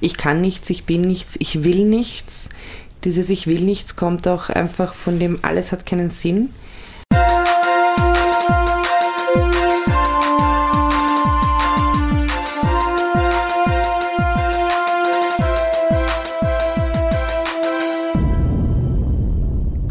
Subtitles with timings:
[0.00, 2.48] ich kann nichts, ich bin nichts, ich will nichts.
[3.04, 6.50] Dieses Ich will nichts kommt auch einfach von dem alles hat keinen Sinn.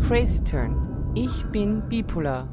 [0.07, 0.75] Crazy Turn.
[1.15, 2.47] Ich bin bipolar.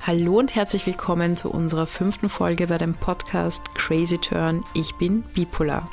[0.00, 4.62] Hallo und herzlich willkommen zu unserer fünften Folge bei dem Podcast Crazy Turn.
[4.74, 5.88] Ich bin bipolar.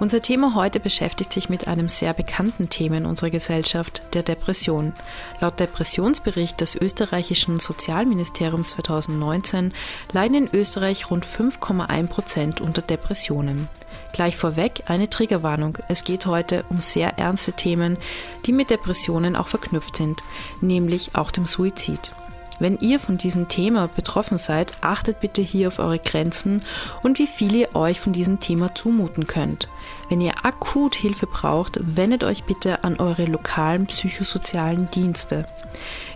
[0.00, 4.92] Unser Thema heute beschäftigt sich mit einem sehr bekannten Thema in unserer Gesellschaft, der Depression.
[5.40, 9.72] Laut Depressionsbericht des österreichischen Sozialministeriums 2019
[10.12, 13.68] leiden in Österreich rund 5,1 Prozent unter Depressionen.
[14.12, 15.78] Gleich vorweg eine Triggerwarnung.
[15.88, 17.98] Es geht heute um sehr ernste Themen,
[18.46, 20.22] die mit Depressionen auch verknüpft sind,
[20.60, 22.12] nämlich auch dem Suizid.
[22.60, 26.62] Wenn ihr von diesem Thema betroffen seid, achtet bitte hier auf eure Grenzen
[27.02, 29.68] und wie viel ihr euch von diesem Thema zumuten könnt.
[30.08, 35.46] Wenn ihr akut Hilfe braucht, wendet euch bitte an eure lokalen psychosozialen Dienste.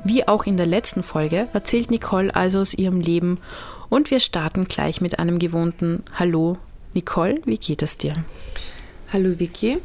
[0.05, 3.39] Wie auch in der letzten Folge erzählt Nicole also aus ihrem Leben
[3.89, 6.59] und wir starten gleich mit einem gewohnten Hallo.
[6.95, 8.15] Nicole, wie geht es dir?
[9.13, 9.79] Hallo Vicky.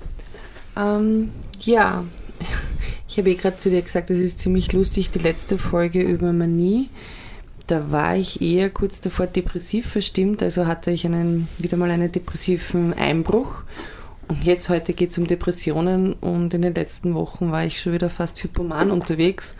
[0.75, 2.03] Ähm, ja,
[3.17, 6.31] ich habe eh gerade zu dir gesagt, es ist ziemlich lustig, die letzte Folge über
[6.33, 6.87] Manie.
[7.65, 12.11] Da war ich eher kurz davor depressiv verstimmt, also hatte ich einen, wieder mal einen
[12.11, 13.63] depressiven Einbruch.
[14.27, 17.93] Und jetzt heute geht es um Depressionen und in den letzten Wochen war ich schon
[17.93, 19.55] wieder fast hypoman unterwegs.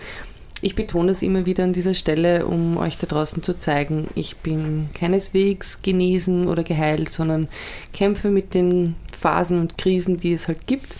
[0.61, 4.37] Ich betone das immer wieder an dieser Stelle, um euch da draußen zu zeigen, ich
[4.37, 7.47] bin keineswegs genesen oder geheilt, sondern
[7.91, 10.95] kämpfe mit den Phasen und Krisen, die es halt gibt.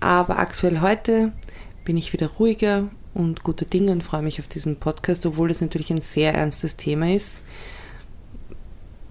[0.00, 1.32] Aber aktuell heute
[1.84, 5.60] bin ich wieder ruhiger und guter Dinge und freue mich auf diesen Podcast, obwohl es
[5.60, 7.44] natürlich ein sehr ernstes Thema ist,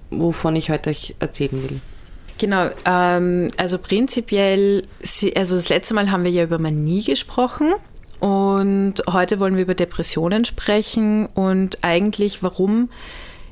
[0.09, 1.79] wovon ich heute euch erzählen will.
[2.37, 4.87] Genau, ähm, also prinzipiell,
[5.35, 7.73] also das letzte Mal haben wir ja über Manie gesprochen
[8.19, 12.89] und heute wollen wir über Depressionen sprechen und eigentlich, warum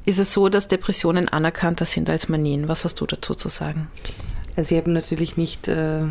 [0.06, 2.68] ist es so, dass Depressionen anerkannter sind als Manien?
[2.68, 3.88] Was hast du dazu zu sagen?
[4.56, 6.04] Also ich habe natürlich nicht äh,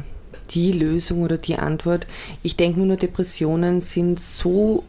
[0.50, 2.06] die Lösung oder die Antwort.
[2.42, 4.84] Ich denke nur, Depressionen sind so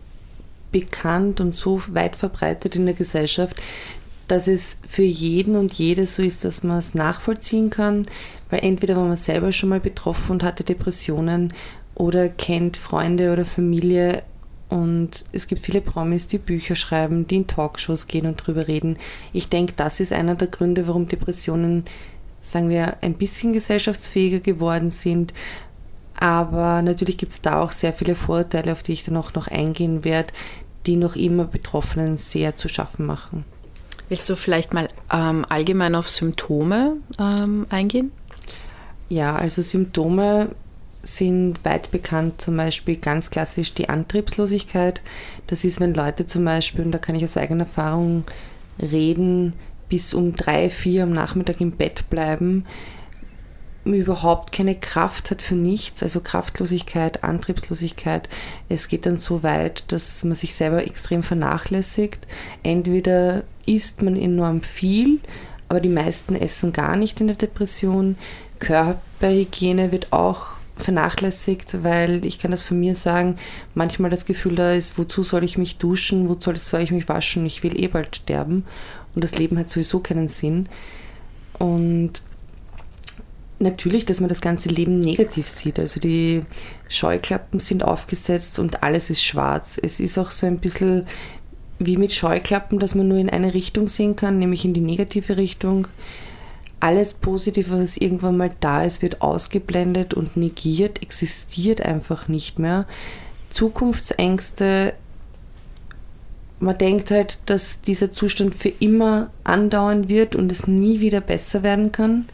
[0.71, 3.55] bekannt und so weit verbreitet in der Gesellschaft,
[4.27, 8.05] dass es für jeden und jede so ist, dass man es nachvollziehen kann,
[8.49, 11.53] weil entweder war man selber schon mal betroffen und hatte Depressionen
[11.95, 14.23] oder kennt Freunde oder Familie
[14.71, 18.97] und es gibt viele Promis, die Bücher schreiben, die in Talkshows gehen und drüber reden.
[19.33, 21.83] Ich denke, das ist einer der Gründe, warum Depressionen
[22.41, 25.33] sagen wir, ein bisschen gesellschaftsfähiger geworden sind.
[26.19, 29.47] Aber natürlich gibt es da auch sehr viele Vorurteile, auf die ich dann auch noch
[29.47, 30.33] eingehen werde,
[30.85, 33.45] die noch immer Betroffenen sehr zu schaffen machen.
[34.09, 38.11] Willst du vielleicht mal ähm, allgemein auf Symptome ähm, eingehen?
[39.07, 40.49] Ja, also Symptome
[41.03, 45.01] sind weit bekannt, zum Beispiel ganz klassisch die Antriebslosigkeit.
[45.47, 48.25] Das ist, wenn Leute zum Beispiel, und da kann ich aus eigener Erfahrung
[48.79, 49.53] reden,
[49.91, 52.65] bis um drei, vier am Nachmittag im Bett bleiben,
[53.83, 58.29] überhaupt keine Kraft hat für nichts, also Kraftlosigkeit, Antriebslosigkeit.
[58.69, 62.25] Es geht dann so weit, dass man sich selber extrem vernachlässigt.
[62.63, 65.19] Entweder isst man enorm viel,
[65.67, 68.15] aber die meisten essen gar nicht in der Depression.
[68.59, 73.35] Körperhygiene wird auch vernachlässigt, weil ich kann das von mir sagen,
[73.75, 77.45] manchmal das Gefühl da ist, wozu soll ich mich duschen, wozu soll ich mich waschen,
[77.45, 78.63] ich will eh bald sterben
[79.15, 80.67] und das Leben hat sowieso keinen Sinn.
[81.59, 82.21] Und
[83.59, 85.79] natürlich, dass man das ganze Leben negativ sieht.
[85.79, 86.41] Also die
[86.89, 89.79] Scheuklappen sind aufgesetzt und alles ist schwarz.
[89.81, 91.05] Es ist auch so ein bisschen
[91.79, 95.37] wie mit Scheuklappen, dass man nur in eine Richtung sehen kann, nämlich in die negative
[95.37, 95.87] Richtung.
[96.79, 102.87] Alles Positive, was irgendwann mal da ist, wird ausgeblendet und negiert, existiert einfach nicht mehr.
[103.49, 104.93] Zukunftsängste
[106.61, 111.63] man denkt halt, dass dieser Zustand für immer andauern wird und es nie wieder besser
[111.63, 112.25] werden kann.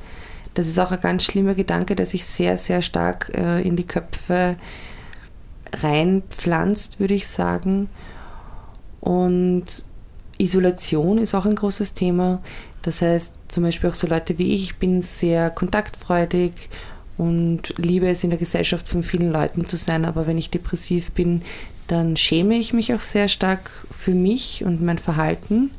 [0.54, 3.86] Das ist auch ein ganz schlimmer Gedanke, der sich sehr, sehr stark äh, in die
[3.86, 4.58] Köpfe
[5.82, 7.90] reinpflanzt, würde ich sagen.
[9.00, 9.66] Und
[10.38, 12.42] Isolation ist auch ein großes Thema.
[12.82, 16.52] Das heißt, zum Beispiel auch so Leute wie ich, ich bin sehr kontaktfreudig
[17.18, 21.12] und liebe es in der Gesellschaft von vielen Leuten zu sein, aber wenn ich depressiv
[21.12, 21.42] bin,
[21.88, 25.72] dann schäme ich mich auch sehr stark für mich und mein Verhalten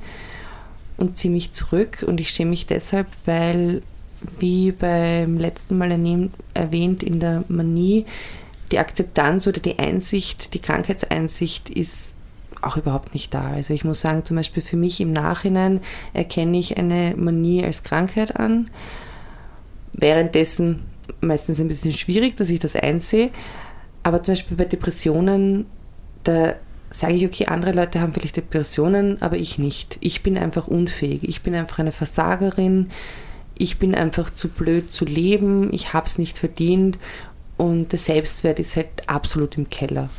[0.97, 2.05] und ziehe mich zurück.
[2.07, 3.83] Und ich schäme mich deshalb, weil,
[4.39, 5.93] wie beim letzten Mal
[6.55, 8.07] erwähnt, in der Manie,
[8.71, 12.15] die Akzeptanz oder die Einsicht, die Krankheitseinsicht ist
[12.61, 13.53] auch überhaupt nicht da.
[13.53, 15.81] Also ich muss sagen, zum Beispiel für mich im Nachhinein
[16.13, 18.71] erkenne ich eine Manie als Krankheit an.
[19.93, 20.85] Währenddessen
[21.21, 23.31] meistens ein bisschen schwierig, dass ich das einsehe.
[24.03, 25.67] Aber zum Beispiel bei Depressionen,
[26.29, 26.55] da
[26.91, 29.97] sage ich, okay, andere Leute haben vielleicht Depressionen, aber ich nicht.
[30.01, 31.21] Ich bin einfach unfähig.
[31.23, 32.91] Ich bin einfach eine Versagerin.
[33.55, 35.73] Ich bin einfach zu blöd zu leben.
[35.73, 36.99] Ich habe es nicht verdient.
[37.57, 40.11] Und der Selbstwert ist halt absolut im Keller.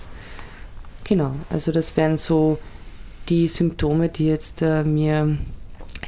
[1.03, 2.59] Genau, also das wären so
[3.29, 5.37] die Symptome, die jetzt äh, mir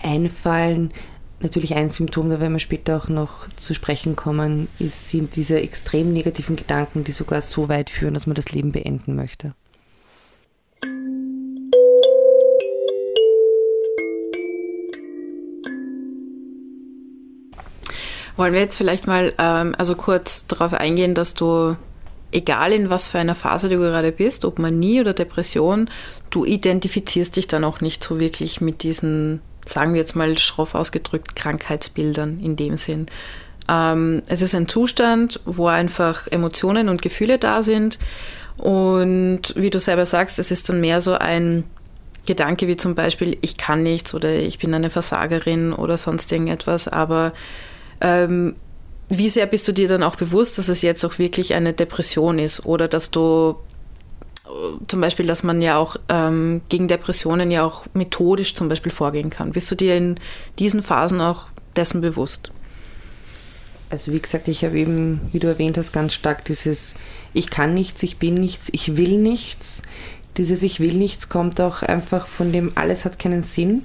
[0.04, 0.92] einfallen.
[1.40, 5.60] Natürlich ein Symptom, da werden wir später auch noch zu sprechen kommen, ist, sind diese
[5.60, 9.54] extrem negativen Gedanken, die sogar so weit führen, dass man das Leben beenden möchte.
[18.42, 21.76] Wollen wir jetzt vielleicht mal ähm, also kurz darauf eingehen, dass du,
[22.32, 25.92] egal in was für einer Phase du gerade bist, ob Manie oder Depression,
[26.32, 30.74] du identifizierst dich dann auch nicht so wirklich mit diesen, sagen wir jetzt mal schroff
[30.74, 33.06] ausgedrückt, Krankheitsbildern in dem Sinn.
[33.70, 38.00] Ähm, es ist ein Zustand, wo einfach Emotionen und Gefühle da sind.
[38.58, 41.64] Und wie du selber sagst, es ist dann mehr so ein
[42.26, 46.88] Gedanke wie zum Beispiel, ich kann nichts oder ich bin eine Versagerin oder sonst irgendetwas,
[46.88, 47.34] aber
[48.00, 48.56] ähm,
[49.10, 52.40] wie sehr bist du dir dann auch bewusst, dass es jetzt auch wirklich eine Depression
[52.40, 53.58] ist oder dass du
[54.46, 54.50] äh,
[54.88, 59.32] zum Beispiel, dass man ja auch ähm, gegen Depressionen ja auch methodisch zum Beispiel vorgehen
[59.32, 59.52] kann.
[59.52, 60.16] Bist du dir in
[60.60, 62.52] diesen Phasen auch dessen bewusst?
[63.92, 66.96] Also wie gesagt, ich habe eben, wie du erwähnt hast, ganz stark dieses
[67.34, 69.82] Ich kann nichts, ich bin nichts, ich will nichts.
[70.38, 73.84] Dieses Ich will nichts kommt auch einfach von dem Alles hat keinen Sinn.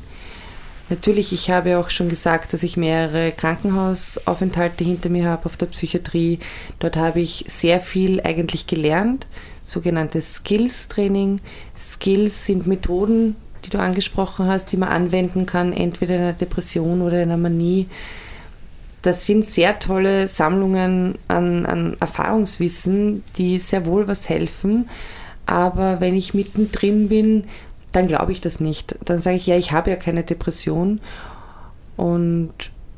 [0.88, 5.66] Natürlich, ich habe auch schon gesagt, dass ich mehrere Krankenhausaufenthalte hinter mir habe auf der
[5.66, 6.38] Psychiatrie.
[6.78, 9.26] Dort habe ich sehr viel eigentlich gelernt,
[9.64, 11.40] sogenanntes Skills-Training.
[11.76, 17.02] Skills sind Methoden, die du angesprochen hast, die man anwenden kann, entweder in einer Depression
[17.02, 17.86] oder in einer Manie.
[19.06, 24.88] Das sind sehr tolle Sammlungen an, an Erfahrungswissen, die sehr wohl was helfen.
[25.46, 27.44] Aber wenn ich mittendrin bin,
[27.92, 28.96] dann glaube ich das nicht.
[29.04, 31.00] Dann sage ich, ja, ich habe ja keine Depression.
[31.96, 32.52] Und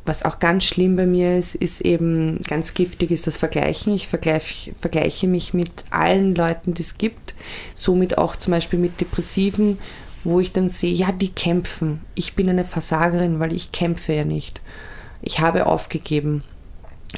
[0.06, 3.92] was auch ganz schlimm bei mir ist, ist eben ganz giftig ist das Vergleichen.
[3.92, 7.34] Ich vergleich, vergleiche mich mit allen Leuten, die es gibt.
[7.74, 9.76] Somit auch zum Beispiel mit Depressiven,
[10.24, 12.00] wo ich dann sehe, ja, die kämpfen.
[12.14, 14.62] Ich bin eine Versagerin, weil ich kämpfe ja nicht.
[15.22, 16.42] Ich habe aufgegeben.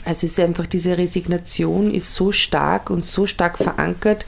[0.05, 4.25] Also ist einfach diese Resignation ist so stark und so stark verankert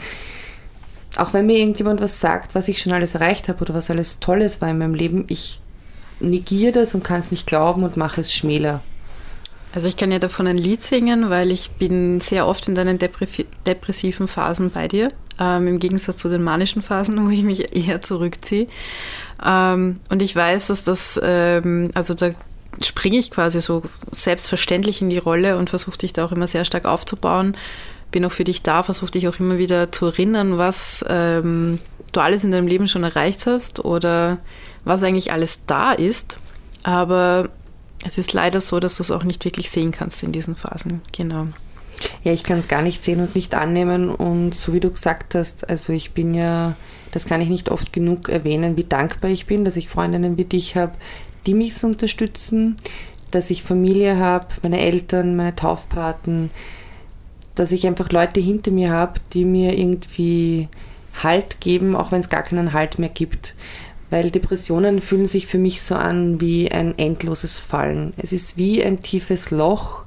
[1.17, 4.21] auch wenn mir irgendjemand was sagt, was ich schon alles erreicht habe oder was alles
[4.21, 5.61] Tolles war in meinem Leben, ich
[6.21, 8.81] negiere das und kann es nicht glauben und mache es schmäler.
[9.75, 12.99] Also ich kann ja davon ein Lied singen, weil ich bin sehr oft in deinen
[12.99, 18.01] depressiven Phasen bei dir, ähm, im Gegensatz zu den manischen Phasen, wo ich mich eher
[18.01, 18.67] zurückziehe.
[19.45, 22.33] Ähm, und ich weiß, dass das, ähm, also da
[22.81, 23.83] springe ich quasi so
[24.13, 27.57] selbstverständlich in die Rolle und versuche dich da auch immer sehr stark aufzubauen
[28.13, 31.81] bin auch für dich da, versuche dich auch immer wieder zu erinnern, was ähm,
[32.13, 34.39] du alles in deinem Leben schon erreicht hast oder
[34.85, 36.39] was eigentlich alles da ist.
[36.85, 37.49] Aber
[38.05, 41.01] es ist leider so, dass du es auch nicht wirklich sehen kannst in diesen Phasen.
[41.13, 41.49] Genau.
[42.23, 44.11] Ja, ich kann es gar nicht sehen und nicht annehmen.
[44.11, 46.75] Und so wie du gesagt hast, also ich bin ja,
[47.13, 50.45] das kann ich nicht oft genug erwähnen, wie dankbar ich bin, dass ich Freundinnen wie
[50.45, 50.93] dich habe,
[51.47, 52.77] die mich unterstützen,
[53.31, 56.51] dass ich Familie habe, meine Eltern, meine Taufpaten,
[57.55, 60.69] dass ich einfach Leute hinter mir habe, die mir irgendwie
[61.23, 63.55] Halt geben, auch wenn es gar keinen Halt mehr gibt.
[64.09, 68.15] Weil Depressionen fühlen sich für mich so an wie ein endloses Fallen.
[68.17, 70.05] Es ist wie ein tiefes Loch,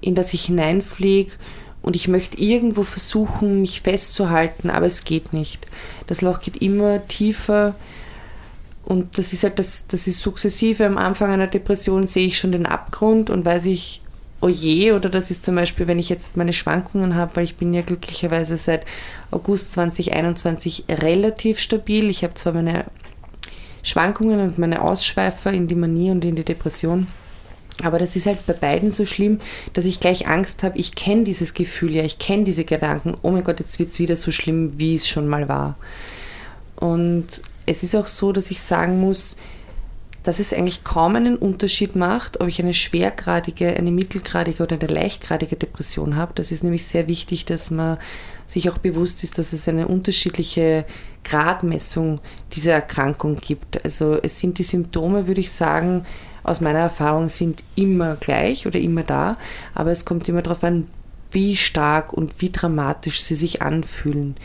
[0.00, 1.32] in das ich hineinfliege
[1.82, 5.66] und ich möchte irgendwo versuchen, mich festzuhalten, aber es geht nicht.
[6.06, 7.74] Das Loch geht immer tiefer
[8.84, 10.84] und das ist halt das, das ist sukzessive.
[10.84, 14.02] Am Anfang einer Depression sehe ich schon den Abgrund und weiß ich,
[14.40, 17.56] oh je, oder das ist zum Beispiel, wenn ich jetzt meine Schwankungen habe, weil ich
[17.56, 18.84] bin ja glücklicherweise seit
[19.30, 22.10] August 2021 relativ stabil.
[22.10, 22.86] Ich habe zwar meine
[23.84, 27.06] Schwankungen und meine Ausschweifer in die Manie und in die Depression.
[27.82, 29.40] Aber das ist halt bei beiden so schlimm,
[29.72, 33.30] dass ich gleich Angst habe, ich kenne dieses Gefühl ja, ich kenne diese Gedanken, oh
[33.30, 35.76] mein Gott, jetzt wird es wieder so schlimm, wie es schon mal war.
[36.76, 39.36] Und es ist auch so, dass ich sagen muss,
[40.22, 44.86] dass es eigentlich kaum einen Unterschied macht, ob ich eine schwergradige, eine mittelgradige oder eine
[44.88, 46.32] leichtgradige Depression habe.
[46.34, 47.98] Das ist nämlich sehr wichtig, dass man
[48.46, 50.84] sich auch bewusst ist, dass es eine unterschiedliche
[51.24, 52.20] Gradmessung
[52.52, 53.84] dieser Erkrankung gibt.
[53.84, 56.04] Also es sind die Symptome, würde ich sagen,
[56.44, 59.36] aus meiner Erfahrung sind immer gleich oder immer da,
[59.74, 60.88] aber es kommt immer darauf an,
[61.30, 64.36] wie stark und wie dramatisch sie sich anfühlen.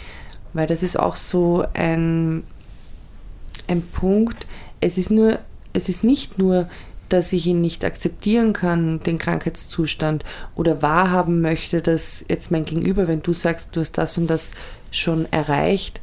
[0.53, 2.43] Weil das ist auch so ein,
[3.67, 4.45] ein Punkt,
[4.79, 5.39] es ist nur
[5.73, 6.67] es ist nicht nur
[7.09, 10.23] dass ich ihn nicht akzeptieren kann, den Krankheitszustand,
[10.55, 14.51] oder wahrhaben möchte, dass jetzt mein Gegenüber, wenn du sagst, du hast das und das
[14.91, 16.01] schon erreicht,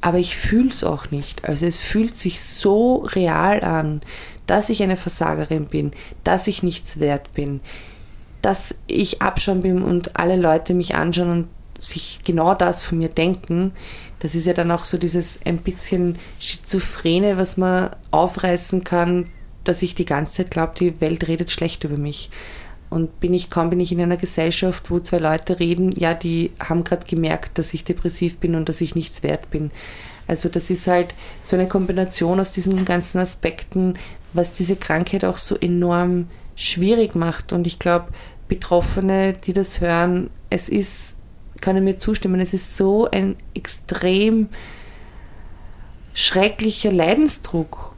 [0.00, 1.44] aber ich fühle es auch nicht.
[1.48, 4.02] Also es fühlt sich so real an,
[4.46, 5.92] dass ich eine Versagerin bin,
[6.24, 7.60] dass ich nichts wert bin,
[8.42, 11.48] dass ich abschauen bin und alle Leute mich anschauen und
[11.84, 13.72] sich genau das von mir denken.
[14.18, 19.26] Das ist ja dann auch so dieses ein bisschen Schizophrene, was man aufreißen kann,
[19.64, 22.30] dass ich die ganze Zeit glaube, die Welt redet schlecht über mich.
[22.90, 26.52] Und bin ich, kaum bin ich in einer Gesellschaft, wo zwei Leute reden, ja, die
[26.60, 29.72] haben gerade gemerkt, dass ich depressiv bin und dass ich nichts wert bin.
[30.26, 33.94] Also das ist halt so eine Kombination aus diesen ganzen Aspekten,
[34.32, 37.52] was diese Krankheit auch so enorm schwierig macht.
[37.52, 38.08] Und ich glaube,
[38.48, 41.16] Betroffene, die das hören, es ist,
[41.64, 44.48] kann ich mir zustimmen, es ist so ein extrem
[46.14, 47.94] schrecklicher Leidensdruck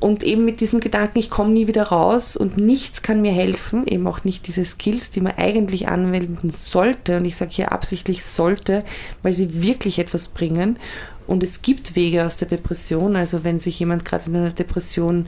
[0.00, 3.86] und eben mit diesem Gedanken, ich komme nie wieder raus und nichts kann mir helfen,
[3.86, 7.18] eben auch nicht diese Skills, die man eigentlich anwenden sollte.
[7.18, 8.82] Und ich sage hier absichtlich sollte,
[9.22, 10.78] weil sie wirklich etwas bringen.
[11.26, 13.14] Und es gibt Wege aus der Depression.
[13.14, 15.26] Also wenn sich jemand gerade in einer Depression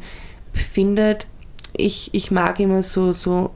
[0.55, 1.27] befindet,
[1.77, 3.51] ich, ich mag immer so, so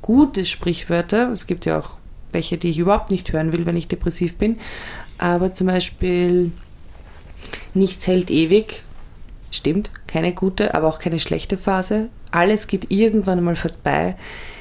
[0.00, 1.30] gute Sprichwörter.
[1.30, 1.98] Es gibt ja auch
[2.32, 4.56] welche, die ich überhaupt nicht hören will, wenn ich depressiv bin.
[5.18, 6.52] Aber zum Beispiel,
[7.74, 8.84] nichts hält ewig
[9.50, 12.10] Stimmt, keine gute, aber auch keine schlechte Phase.
[12.30, 14.16] Alles geht irgendwann einmal vorbei.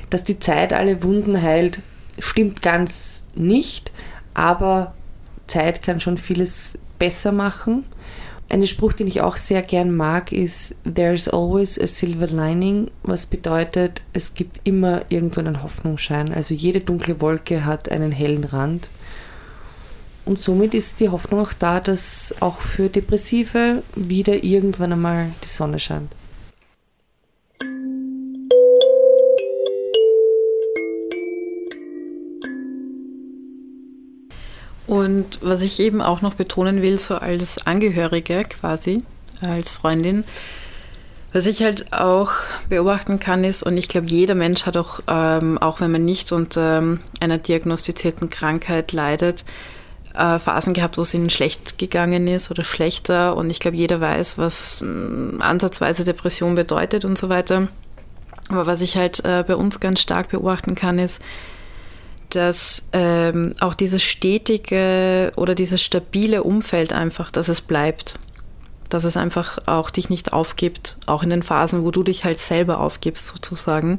[0.10, 1.82] Dass die Zeit alle Wunden heilt,
[2.20, 3.92] stimmt ganz nicht,
[4.34, 4.94] aber
[5.48, 7.84] Zeit kann schon vieles besser machen.
[8.50, 13.26] Ein Spruch, den ich auch sehr gern mag, ist There's always a silver lining, was
[13.26, 16.34] bedeutet, es gibt immer irgendwo einen Hoffnungsschein.
[16.34, 18.90] Also jede dunkle Wolke hat einen hellen Rand.
[20.24, 25.50] Und somit ist die Hoffnung auch da, dass auch für Depressive wieder irgendwann einmal die
[25.50, 26.12] Sonne scheint.
[34.88, 39.04] Und was ich eben auch noch betonen will, so als Angehörige quasi,
[39.42, 40.24] als Freundin,
[41.34, 42.32] was ich halt auch
[42.70, 46.32] beobachten kann ist, und ich glaube, jeder Mensch hat auch, ähm, auch wenn man nicht
[46.32, 49.44] unter ähm, einer diagnostizierten Krankheit leidet,
[50.18, 53.36] äh, Phasen gehabt, wo es ihnen schlecht gegangen ist oder schlechter.
[53.36, 57.68] Und ich glaube, jeder weiß, was äh, ansatzweise Depression bedeutet und so weiter.
[58.50, 61.22] Aber was ich halt äh, bei uns ganz stark beobachten kann, ist,
[62.30, 68.20] dass ähm, auch dieses stetige oder dieses stabile Umfeld einfach, dass es bleibt.
[68.90, 72.40] Dass es einfach auch dich nicht aufgibt, auch in den Phasen, wo du dich halt
[72.40, 73.98] selber aufgibst, sozusagen.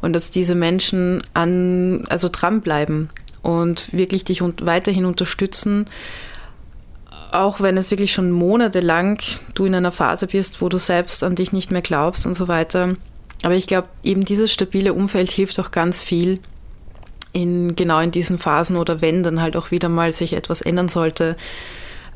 [0.00, 3.10] Und dass diese Menschen an, also dranbleiben
[3.42, 5.86] und wirklich dich weiterhin unterstützen,
[7.32, 9.18] auch wenn es wirklich schon monatelang
[9.54, 12.48] du in einer Phase bist, wo du selbst an dich nicht mehr glaubst und so
[12.48, 12.94] weiter.
[13.42, 16.40] Aber ich glaube, eben dieses stabile Umfeld hilft auch ganz viel
[17.32, 20.88] in genau in diesen Phasen oder wenn dann halt auch wieder mal sich etwas ändern
[20.88, 21.36] sollte.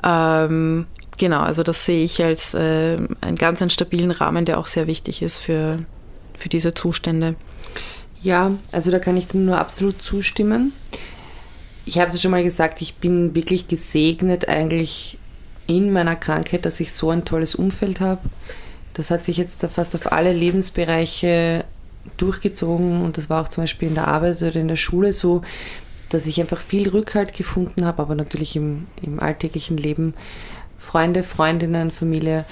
[0.03, 0.87] Ähm,
[1.19, 4.87] genau, also das sehe ich als äh, einen ganz einen stabilen Rahmen, der auch sehr
[4.87, 5.79] wichtig ist für,
[6.39, 7.35] für diese Zustände.
[8.23, 10.73] Ja, also da kann ich dem nur absolut zustimmen
[11.87, 15.19] ich habe es schon mal gesagt, ich bin wirklich gesegnet eigentlich
[15.67, 18.23] in meiner Krankheit, dass ich so ein tolles Umfeld habe.
[18.95, 21.65] Das hat sich jetzt fast auf alle Lebensbereiche
[22.17, 25.43] durchgezogen und das war auch zum Beispiel in der Arbeit oder in der Schule so,
[26.11, 30.15] dass ich einfach viel Rückhalt gefunden habe, aber natürlich im, im alltäglichen Leben.
[30.77, 32.45] Freunde, Freundinnen, Familie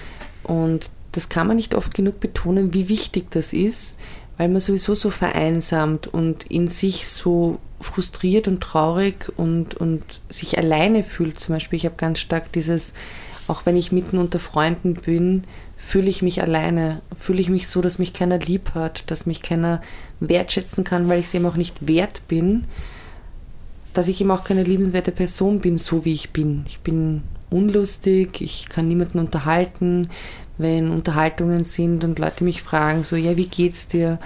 [0.42, 3.98] und das kann man nicht oft genug betonen, wie wichtig das ist,
[4.38, 10.58] weil man sowieso so vereinsamt und in sich so frustriert und traurig und, und sich
[10.58, 11.38] alleine fühlt.
[11.38, 12.94] Zum Beispiel, ich habe ganz stark dieses,
[13.46, 15.44] auch wenn ich mitten unter Freunden bin,
[15.84, 19.42] fühle ich mich alleine, fühle ich mich so, dass mich keiner lieb hat, dass mich
[19.42, 19.82] keiner
[20.20, 22.64] wertschätzen kann, weil ich es eben auch nicht wert bin,
[23.92, 26.64] dass ich eben auch keine liebenswerte Person bin, so wie ich bin.
[26.66, 30.08] Ich bin unlustig, ich kann niemanden unterhalten.
[30.56, 34.18] Wenn Unterhaltungen sind und Leute mich fragen, so, ja, wie geht's dir?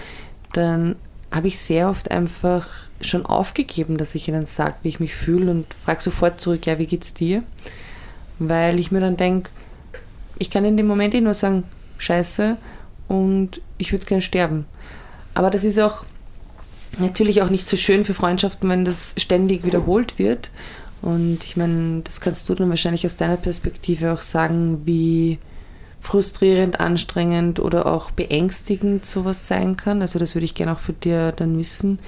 [0.53, 0.97] Dann
[1.33, 2.69] habe ich sehr oft einfach
[3.01, 6.79] schon aufgegeben, dass ich ihnen sage, wie ich mich fühle und frage sofort zurück, ja,
[6.79, 7.43] wie geht's dir?
[8.39, 9.51] Weil ich mir dann denke,
[10.39, 11.65] ich kann in dem Moment eh nur sagen,
[11.99, 12.57] scheiße
[13.09, 14.67] und ich würde gern sterben.
[15.35, 16.05] Aber das ist auch
[16.99, 20.51] natürlich auch nicht so schön für Freundschaften, wenn das ständig wiederholt wird.
[21.03, 25.39] Und ich meine, das kannst du dann wahrscheinlich aus deiner Perspektive auch sagen, wie
[26.01, 30.03] frustrierend, anstrengend oder auch beängstigend sowas sein kann.
[30.03, 31.99] Also das würde ich gerne auch für dir dann wissen.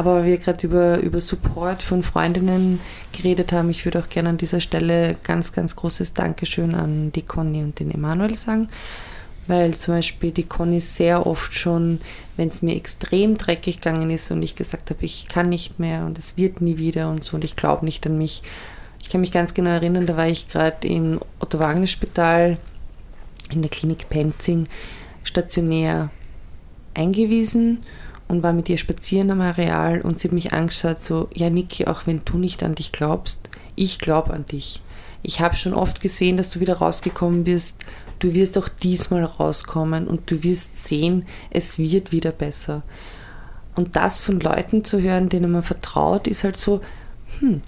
[0.00, 2.80] Aber weil wir gerade über, über Support von Freundinnen
[3.12, 7.20] geredet haben, ich würde auch gerne an dieser Stelle ganz, ganz großes Dankeschön an die
[7.20, 8.66] Conny und den Emanuel sagen,
[9.46, 12.00] weil zum Beispiel die Conny sehr oft schon,
[12.38, 16.06] wenn es mir extrem dreckig gegangen ist und ich gesagt habe, ich kann nicht mehr
[16.06, 18.42] und es wird nie wieder und so und ich glaube nicht an mich.
[19.02, 22.56] Ich kann mich ganz genau erinnern, da war ich gerade im Otto-Wagner-Spital
[23.52, 24.66] in der Klinik Penzing
[25.24, 26.08] stationär
[26.94, 27.82] eingewiesen
[28.30, 31.86] und war mit ihr spazieren am Areal und sie hat mich angeschaut, so, ja Niki,
[31.86, 34.82] auch wenn du nicht an dich glaubst, ich glaube an dich.
[35.22, 37.76] Ich habe schon oft gesehen, dass du wieder rausgekommen bist.
[38.20, 42.82] Du wirst auch diesmal rauskommen und du wirst sehen, es wird wieder besser.
[43.74, 46.80] Und das von Leuten zu hören, denen man vertraut, ist halt so,
[47.40, 47.60] hm,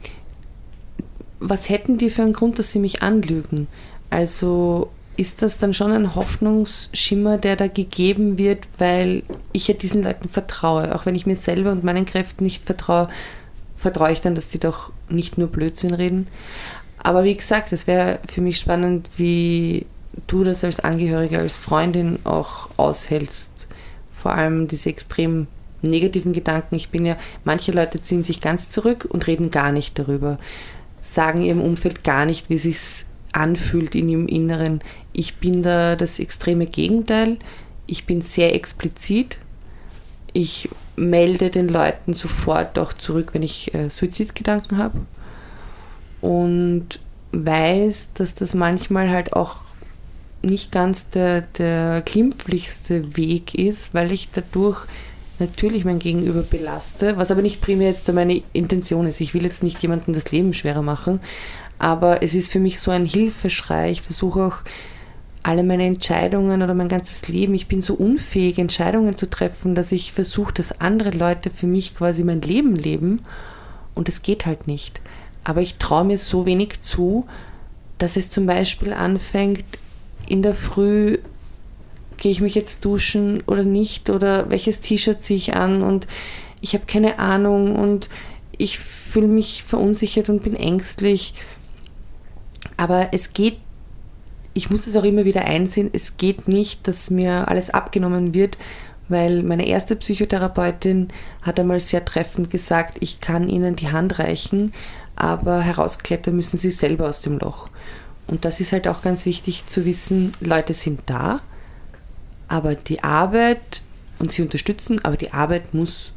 [1.40, 3.66] was hätten die für einen Grund, dass sie mich anlügen?
[4.10, 4.90] Also
[5.22, 10.28] ist das dann schon ein Hoffnungsschimmer, der da gegeben wird, weil ich ja diesen Leuten
[10.28, 10.94] vertraue.
[10.94, 13.08] Auch wenn ich mir selber und meinen Kräften nicht vertraue,
[13.76, 16.26] vertraue ich dann, dass die doch nicht nur Blödsinn reden.
[16.98, 19.86] Aber wie gesagt, es wäre für mich spannend, wie
[20.26, 23.68] du das als Angehörige, als Freundin auch aushältst.
[24.12, 25.46] Vor allem diese extrem
[25.82, 26.74] negativen Gedanken.
[26.74, 30.38] Ich bin ja, manche Leute ziehen sich ganz zurück und reden gar nicht darüber,
[31.00, 34.80] sagen ihrem Umfeld gar nicht, wie sich's anfühlt in ihrem Inneren.
[35.12, 37.38] Ich bin da das extreme Gegenteil.
[37.86, 39.38] Ich bin sehr explizit.
[40.32, 45.00] Ich melde den Leuten sofort auch zurück, wenn ich äh, Suizidgedanken habe.
[46.20, 47.00] Und
[47.32, 49.56] weiß, dass das manchmal halt auch
[50.42, 54.86] nicht ganz der, der glimpflichste Weg ist, weil ich dadurch
[55.38, 59.20] natürlich mein Gegenüber belaste, was aber nicht primär jetzt meine Intention ist.
[59.20, 61.20] Ich will jetzt nicht jemandem das Leben schwerer machen,
[61.82, 63.90] aber es ist für mich so ein Hilfeschrei.
[63.90, 64.56] Ich versuche auch
[65.42, 69.90] alle meine Entscheidungen oder mein ganzes Leben, ich bin so unfähig, Entscheidungen zu treffen, dass
[69.90, 73.22] ich versuche, dass andere Leute für mich quasi mein Leben leben
[73.96, 75.00] und es geht halt nicht.
[75.42, 77.26] Aber ich traue mir so wenig zu,
[77.98, 79.64] dass es zum Beispiel anfängt,
[80.28, 81.18] in der Früh
[82.18, 86.06] gehe ich mich jetzt duschen oder nicht oder welches T-Shirt ziehe ich an und
[86.60, 88.08] ich habe keine Ahnung und
[88.56, 91.34] ich fühle mich verunsichert und bin ängstlich.
[92.76, 93.58] Aber es geht,
[94.54, 98.58] ich muss es auch immer wieder einsehen, es geht nicht, dass mir alles abgenommen wird,
[99.08, 101.08] weil meine erste Psychotherapeutin
[101.42, 104.72] hat einmal sehr treffend gesagt, ich kann Ihnen die Hand reichen,
[105.16, 107.68] aber herausklettern müssen Sie selber aus dem Loch.
[108.26, 111.40] Und das ist halt auch ganz wichtig zu wissen, Leute sind da,
[112.48, 113.82] aber die Arbeit,
[114.22, 116.12] und sie unterstützen, aber die Arbeit muss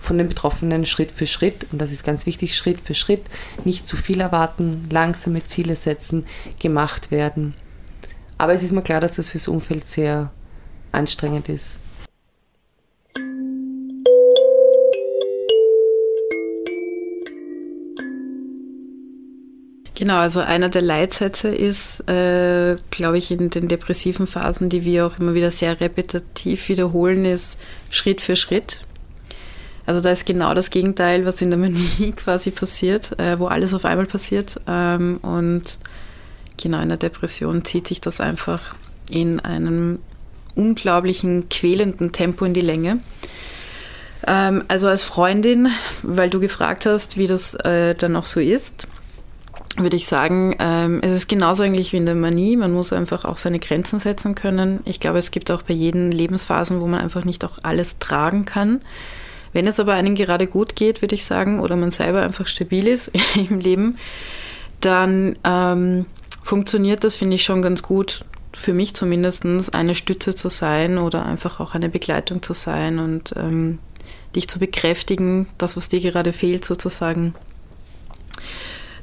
[0.00, 3.22] von den Betroffenen Schritt für Schritt, und das ist ganz wichtig, Schritt für Schritt,
[3.64, 6.26] nicht zu viel erwarten, langsame Ziele setzen,
[6.58, 7.54] gemacht werden.
[8.38, 10.32] Aber es ist mir klar, dass das fürs Umfeld sehr
[10.90, 11.78] anstrengend ist.
[19.94, 25.06] Genau, also einer der Leitsätze ist, äh, glaube ich, in den depressiven Phasen, die wir
[25.06, 27.58] auch immer wieder sehr repetitiv wiederholen, ist
[27.90, 28.80] Schritt für Schritt.
[29.86, 33.74] Also da ist genau das Gegenteil, was in der Manie quasi passiert, äh, wo alles
[33.74, 34.60] auf einmal passiert.
[34.66, 35.78] Ähm, und
[36.56, 38.74] genau in der Depression zieht sich das einfach
[39.10, 39.98] in einem
[40.54, 43.00] unglaublichen, quälenden Tempo in die Länge.
[44.26, 45.68] Ähm, also als Freundin,
[46.02, 48.88] weil du gefragt hast, wie das äh, dann auch so ist,
[49.76, 52.56] würde ich sagen, ähm, es ist genauso eigentlich wie in der Manie.
[52.56, 54.80] Man muss einfach auch seine Grenzen setzen können.
[54.84, 58.44] Ich glaube, es gibt auch bei jedem Lebensphasen, wo man einfach nicht auch alles tragen
[58.44, 58.80] kann.
[59.52, 62.86] Wenn es aber einem gerade gut geht, würde ich sagen, oder man selber einfach stabil
[62.86, 63.98] ist im Leben,
[64.80, 66.06] dann ähm,
[66.42, 71.24] funktioniert das, finde ich, schon ganz gut, für mich zumindest, eine Stütze zu sein oder
[71.24, 73.78] einfach auch eine Begleitung zu sein und ähm,
[74.34, 77.34] dich zu bekräftigen, das, was dir gerade fehlt, sozusagen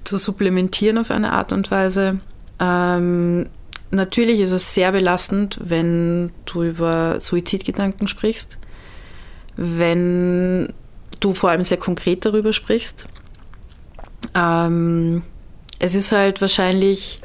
[0.03, 2.19] zu supplementieren auf eine Art und Weise.
[2.59, 3.47] Ähm,
[3.91, 8.57] natürlich ist es sehr belastend, wenn du über Suizidgedanken sprichst
[9.57, 10.71] wenn
[11.19, 13.07] du vor allem sehr konkret darüber sprichst.
[14.35, 15.23] Ähm,
[15.79, 17.21] es ist halt wahrscheinlich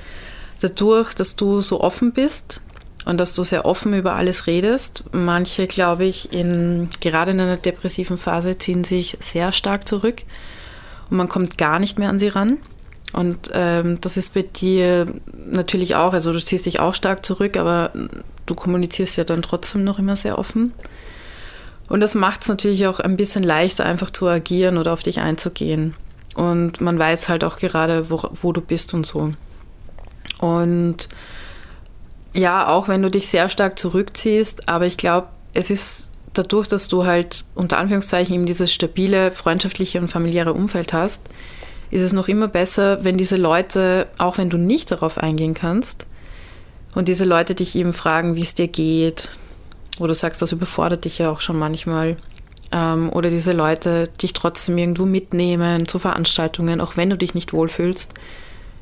[0.61, 2.63] dadurch, dass du so offen bist
[3.05, 5.05] und dass du sehr offen über alles redest.
[5.13, 10.23] Manche, glaube ich, in, gerade in einer depressiven Phase ziehen sich sehr stark zurück
[11.11, 12.59] und man kommt gar nicht mehr an sie ran.
[13.13, 17.59] Und ähm, das ist bei dir natürlich auch, also du ziehst dich auch stark zurück,
[17.59, 17.91] aber
[18.47, 20.73] du kommunizierst ja dann trotzdem noch immer sehr offen.
[21.93, 25.21] Und das macht es natürlich auch ein bisschen leichter, einfach zu agieren oder auf dich
[25.21, 25.93] einzugehen.
[26.35, 29.35] Und man weiß halt auch gerade, wo, wo du bist und so.
[30.39, 31.07] Und
[32.33, 36.89] ja, auch wenn du dich sehr stark zurückziehst, aber ich glaube, es ist dadurch, dass
[36.89, 41.21] du halt unter Anführungszeichen eben dieses stabile, freundschaftliche und familiäre Umfeld hast,
[41.91, 46.07] ist es noch immer besser, wenn diese Leute, auch wenn du nicht darauf eingehen kannst,
[46.95, 49.29] Und diese Leute dich eben fragen, wie es dir geht,
[50.03, 52.17] wo du sagst, das überfordert dich ja auch schon manchmal.
[52.73, 57.53] Ähm, oder diese Leute dich trotzdem irgendwo mitnehmen zu Veranstaltungen, auch wenn du dich nicht
[57.53, 58.15] wohlfühlst,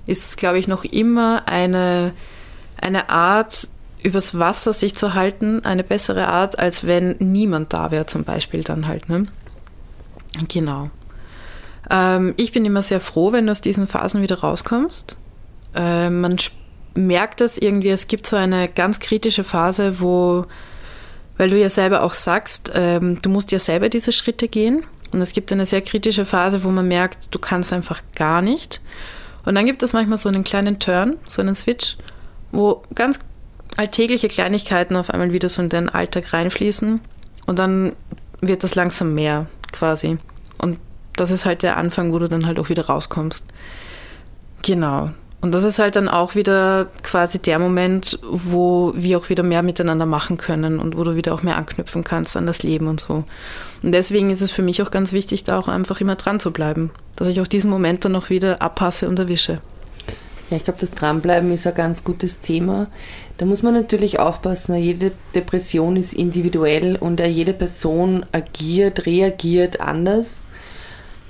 [0.07, 2.13] ist es, glaube ich, noch immer eine,
[2.81, 3.69] eine Art,
[4.03, 8.65] übers Wasser sich zu halten, eine bessere Art, als wenn niemand da wäre, zum Beispiel
[8.65, 9.11] dann halt.
[9.11, 9.27] Ne?
[10.49, 10.89] Genau.
[11.91, 15.19] Ähm, ich bin immer sehr froh, wenn du aus diesen Phasen wieder rauskommst.
[15.75, 16.37] Äh, man
[16.95, 20.47] merkt das irgendwie, es gibt so eine ganz kritische Phase, wo
[21.41, 24.85] weil du ja selber auch sagst, ähm, du musst ja selber diese Schritte gehen.
[25.11, 28.83] Und es gibt eine sehr kritische Phase, wo man merkt, du kannst einfach gar nicht.
[29.47, 31.97] Und dann gibt es manchmal so einen kleinen Turn, so einen Switch,
[32.53, 33.21] wo ganz
[33.79, 37.01] alltägliche Kleinigkeiten auf einmal wieder so in den Alltag reinfließen.
[37.47, 37.97] Und dann
[38.43, 40.19] wird das langsam mehr quasi.
[40.59, 40.79] Und
[41.17, 43.47] das ist halt der Anfang, wo du dann halt auch wieder rauskommst.
[44.61, 45.13] Genau.
[45.43, 49.63] Und das ist halt dann auch wieder quasi der Moment, wo wir auch wieder mehr
[49.63, 53.01] miteinander machen können und wo du wieder auch mehr anknüpfen kannst an das Leben und
[53.01, 53.25] so.
[53.83, 56.51] Und deswegen ist es für mich auch ganz wichtig, da auch einfach immer dran zu
[56.51, 59.61] bleiben, dass ich auch diesen Moment dann noch wieder abpasse und erwische.
[60.51, 62.89] Ja, ich glaube, das Dranbleiben ist ein ganz gutes Thema.
[63.39, 70.43] Da muss man natürlich aufpassen, jede Depression ist individuell und jede Person agiert, reagiert anders.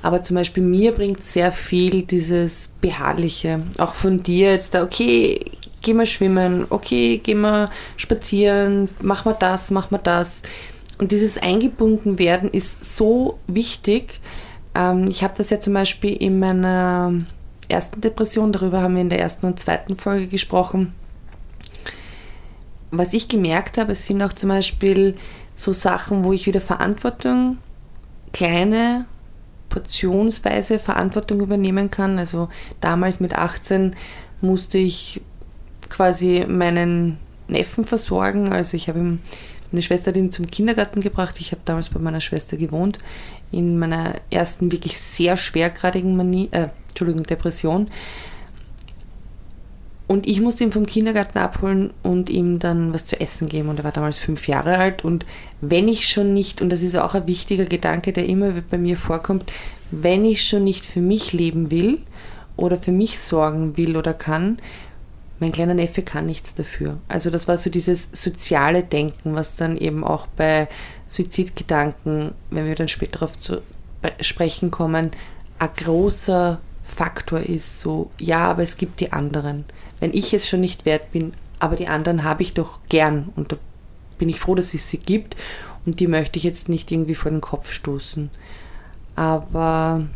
[0.03, 3.63] Aber zum Beispiel mir bringt sehr viel dieses Beharrliche.
[3.79, 5.41] Auch von dir jetzt da, okay,
[5.83, 10.43] geh mal schwimmen, okay, geh mal spazieren, mach mal das, mach mal das.
[10.99, 14.21] Und dieses eingebunden werden ist so wichtig.
[14.75, 17.13] Ähm, ich habe das ja zum Beispiel in meiner
[17.69, 20.95] ersten Depression, darüber haben wir in der ersten und zweiten Folge gesprochen.
[22.91, 25.15] Was ich gemerkt habe, es sind auch zum Beispiel
[25.55, 27.59] so Sachen, wo ich wieder Verantwortung,
[28.33, 29.07] kleine
[29.70, 32.18] portionsweise Verantwortung übernehmen kann.
[32.18, 32.50] Also
[32.83, 33.96] damals mit 18
[34.42, 35.22] musste ich
[35.88, 38.52] quasi meinen Neffen versorgen.
[38.52, 39.20] Also ich habe ihm
[39.72, 41.37] meine Schwester den zum Kindergarten gebracht.
[41.40, 42.98] Ich habe damals bei meiner Schwester gewohnt.
[43.52, 47.88] In meiner ersten wirklich sehr schwergradigen Manie, äh, Entschuldigung, Depression.
[50.11, 53.68] Und ich musste ihn vom Kindergarten abholen und ihm dann was zu essen geben.
[53.68, 55.05] Und er war damals fünf Jahre alt.
[55.05, 55.25] Und
[55.61, 58.96] wenn ich schon nicht, und das ist auch ein wichtiger Gedanke, der immer bei mir
[58.96, 59.44] vorkommt,
[59.92, 62.01] wenn ich schon nicht für mich leben will
[62.57, 64.59] oder für mich sorgen will oder kann,
[65.38, 66.99] mein kleiner Neffe kann nichts dafür.
[67.07, 70.66] Also das war so dieses soziale Denken, was dann eben auch bei
[71.07, 73.62] Suizidgedanken, wenn wir dann später darauf zu
[74.20, 75.12] sprechen kommen,
[75.61, 77.79] ein großer Faktor ist.
[77.79, 79.66] So, ja, aber es gibt die anderen
[80.01, 83.53] wenn ich es schon nicht wert bin, aber die anderen habe ich doch gern und
[83.53, 83.57] da
[84.19, 85.37] bin ich froh, dass es sie gibt
[85.87, 88.31] und die möchte ich jetzt nicht irgendwie vor den Kopf stoßen.
[89.15, 90.07] Aber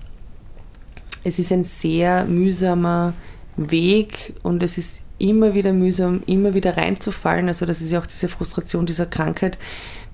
[1.23, 3.15] es ist ein sehr mühsamer
[3.57, 7.49] Weg und es ist immer wieder mühsam, immer wieder reinzufallen.
[7.49, 9.59] Also das ist ja auch diese Frustration dieser Krankheit.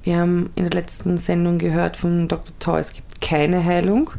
[0.03, 2.55] Wir haben in der letzten Sendung gehört von Dr.
[2.59, 4.11] Thor, es gibt keine Heilung.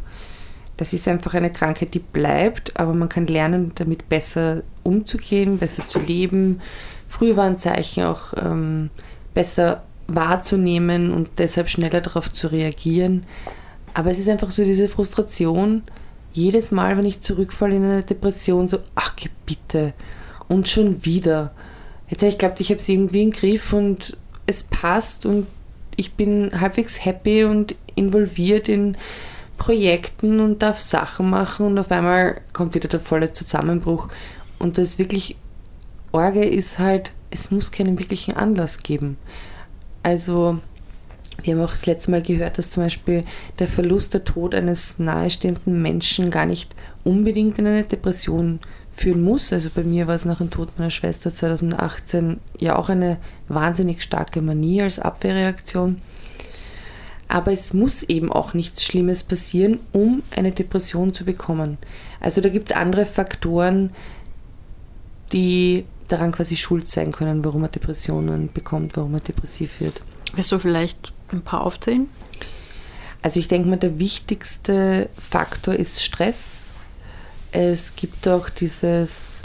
[0.78, 5.88] Das ist einfach eine Krankheit, die bleibt, aber man kann lernen, damit besser umzugehen, besser
[5.88, 6.62] zu leben,
[7.10, 8.90] Frühwarnzeichen auch ähm,
[9.34, 13.26] besser wahrzunehmen und deshalb schneller darauf zu reagieren.
[13.94, 15.84] Aber es ist einfach so diese Frustration,
[16.34, 19.14] jedes Mal, wenn ich zurückfalle in eine Depression, so, ach
[19.46, 19.94] bitte,
[20.48, 21.52] und schon wieder.
[22.10, 24.18] Jetzt habe ich glaubt, ich habe es irgendwie im Griff und
[24.48, 25.48] es passt und
[25.96, 28.98] ich bin halbwegs happy und involviert in
[29.58, 34.08] Projekten und darf Sachen machen und auf einmal kommt wieder der volle Zusammenbruch.
[34.62, 35.38] Und das wirklich
[36.12, 39.18] Orge ist halt, es muss keinen wirklichen Anlass geben.
[40.04, 40.60] Also,
[41.42, 43.24] wir haben auch das letzte Mal gehört, dass zum Beispiel
[43.58, 48.60] der Verlust, der Tod eines nahestehenden Menschen gar nicht unbedingt in eine Depression
[48.92, 49.52] führen muss.
[49.52, 54.04] Also bei mir war es nach dem Tod meiner Schwester 2018 ja auch eine wahnsinnig
[54.04, 56.02] starke Manie als Abwehrreaktion.
[57.28, 61.78] Aber es muss eben auch nichts Schlimmes passieren, um eine Depression zu bekommen.
[62.20, 63.92] Also da gibt es andere Faktoren,
[65.34, 70.02] die daran quasi schuld sein können, warum man Depressionen bekommt, warum man depressiv wird.
[70.34, 72.10] Willst du vielleicht ein paar aufzählen?
[73.22, 76.66] Also ich denke mal, der wichtigste Faktor ist Stress.
[77.52, 79.44] Es gibt auch dieses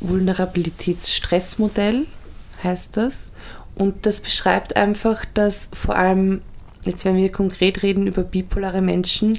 [0.00, 2.06] Vulnerabilitätsstressmodell,
[2.62, 3.32] heißt das.
[3.74, 6.42] Und das beschreibt einfach, dass vor allem
[6.88, 9.38] jetzt wenn wir konkret reden über bipolare Menschen,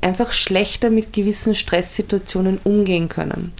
[0.00, 3.52] einfach schlechter mit gewissen Stresssituationen umgehen können.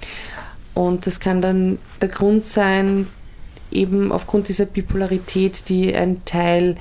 [0.75, 3.07] Und das kann dann der Grund sein,
[3.71, 6.77] eben aufgrund dieser Bipolarität, die ein Teil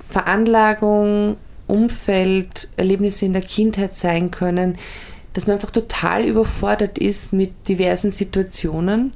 [0.00, 4.78] Veranlagung, Umfeld, Erlebnisse in der Kindheit sein können,
[5.34, 9.12] dass man einfach total überfordert ist mit diversen Situationen,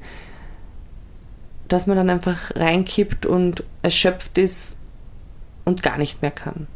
[1.68, 4.76] dass man dann einfach reinkippt und erschöpft ist
[5.64, 6.66] und gar nicht mehr kann.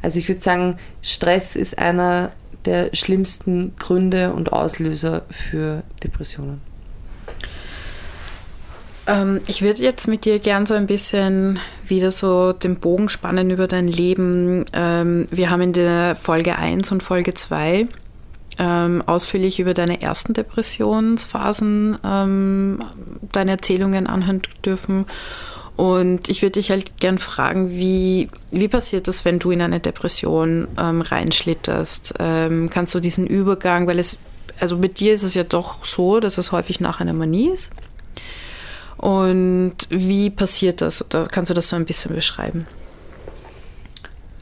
[0.00, 2.32] Also ich würde sagen, Stress ist einer
[2.64, 6.60] der schlimmsten Gründe und Auslöser für Depressionen.
[9.06, 13.50] Ähm, ich würde jetzt mit dir gern so ein bisschen wieder so den Bogen spannen
[13.50, 14.64] über dein Leben.
[14.72, 17.86] Ähm, wir haben in der Folge 1 und Folge 2
[18.58, 22.78] ähm, ausführlich über deine ersten Depressionsphasen ähm,
[23.32, 25.06] deine Erzählungen anhören dürfen.
[25.76, 29.80] Und ich würde dich halt gern fragen, wie, wie passiert das, wenn du in eine
[29.80, 32.14] Depression ähm, reinschlitterst?
[32.20, 34.18] Ähm, kannst du diesen Übergang, weil es,
[34.60, 37.72] also mit dir ist es ja doch so, dass es häufig nach einer Manie ist.
[38.98, 41.04] Und wie passiert das?
[41.04, 42.66] Oder kannst du das so ein bisschen beschreiben?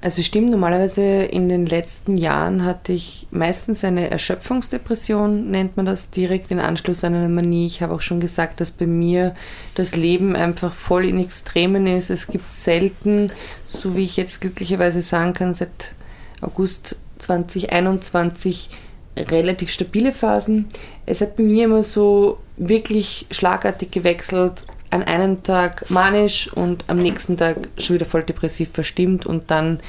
[0.03, 6.11] Also stimmt, normalerweise in den letzten Jahren hatte ich meistens eine Erschöpfungsdepression, nennt man das,
[6.11, 7.67] direkt in Anschluss an eine Manie.
[7.67, 9.33] Ich habe auch schon gesagt, dass bei mir
[9.77, 12.11] das Leben einfach voll in Extremen ist.
[12.11, 13.31] Es gibt selten,
[13.65, 15.95] so wie ich jetzt glücklicherweise sagen kann, seit
[16.41, 18.71] August 2021
[19.17, 20.67] relativ stabile Phasen.
[21.07, 26.99] Es hat bei mir immer so wirklich schlagartig gewechselt an einem Tag manisch und am
[26.99, 29.81] nächsten Tag schon wieder voll depressiv verstimmt und dann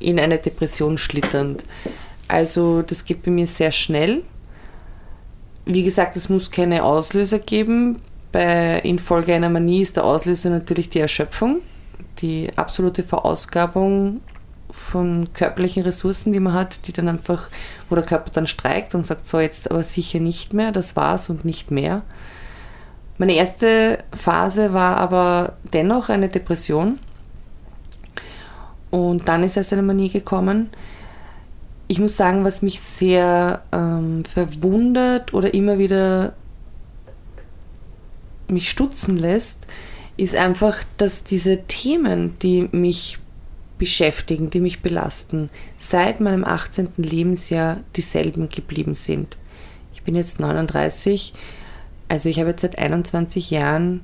[0.00, 1.64] in eine Depression schlitternd.
[2.26, 4.22] Also das geht bei mir sehr schnell.
[5.66, 7.98] Wie gesagt, es muss keine Auslöser geben.
[8.32, 11.60] Bei Infolge einer Manie ist der Auslöser natürlich die Erschöpfung,
[12.18, 14.20] die absolute Verausgabung
[14.70, 17.50] von körperlichen Ressourcen, die man hat, die dann einfach,
[17.88, 21.30] wo der Körper dann streikt und sagt, so jetzt aber sicher nicht mehr, das war's
[21.30, 22.02] und nicht mehr.
[23.20, 26.98] Meine erste Phase war aber dennoch eine Depression.
[28.88, 30.70] Und dann ist erst eine Manie gekommen.
[31.86, 36.32] Ich muss sagen, was mich sehr ähm, verwundert oder immer wieder
[38.48, 39.58] mich stutzen lässt,
[40.16, 43.18] ist einfach, dass diese Themen, die mich
[43.76, 46.88] beschäftigen, die mich belasten, seit meinem 18.
[46.96, 49.36] Lebensjahr dieselben geblieben sind.
[49.92, 51.34] Ich bin jetzt 39
[52.10, 54.00] also ich habe jetzt seit 21 Jahren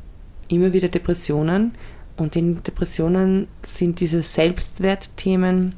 [0.46, 1.74] immer wieder Depressionen
[2.16, 5.74] und in Depressionen sind diese Selbstwertthemen,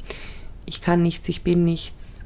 [0.66, 2.20] ich kann nichts, ich bin nichts,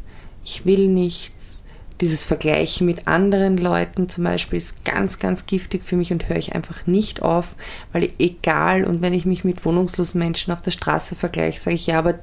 [0.44, 1.60] ich will nichts,
[2.00, 6.36] dieses Vergleichen mit anderen Leuten zum Beispiel ist ganz, ganz giftig für mich und höre
[6.36, 7.54] ich einfach nicht auf,
[7.92, 11.86] weil egal und wenn ich mich mit wohnungslosen Menschen auf der Straße vergleiche, sage ich
[11.86, 12.18] ja, aber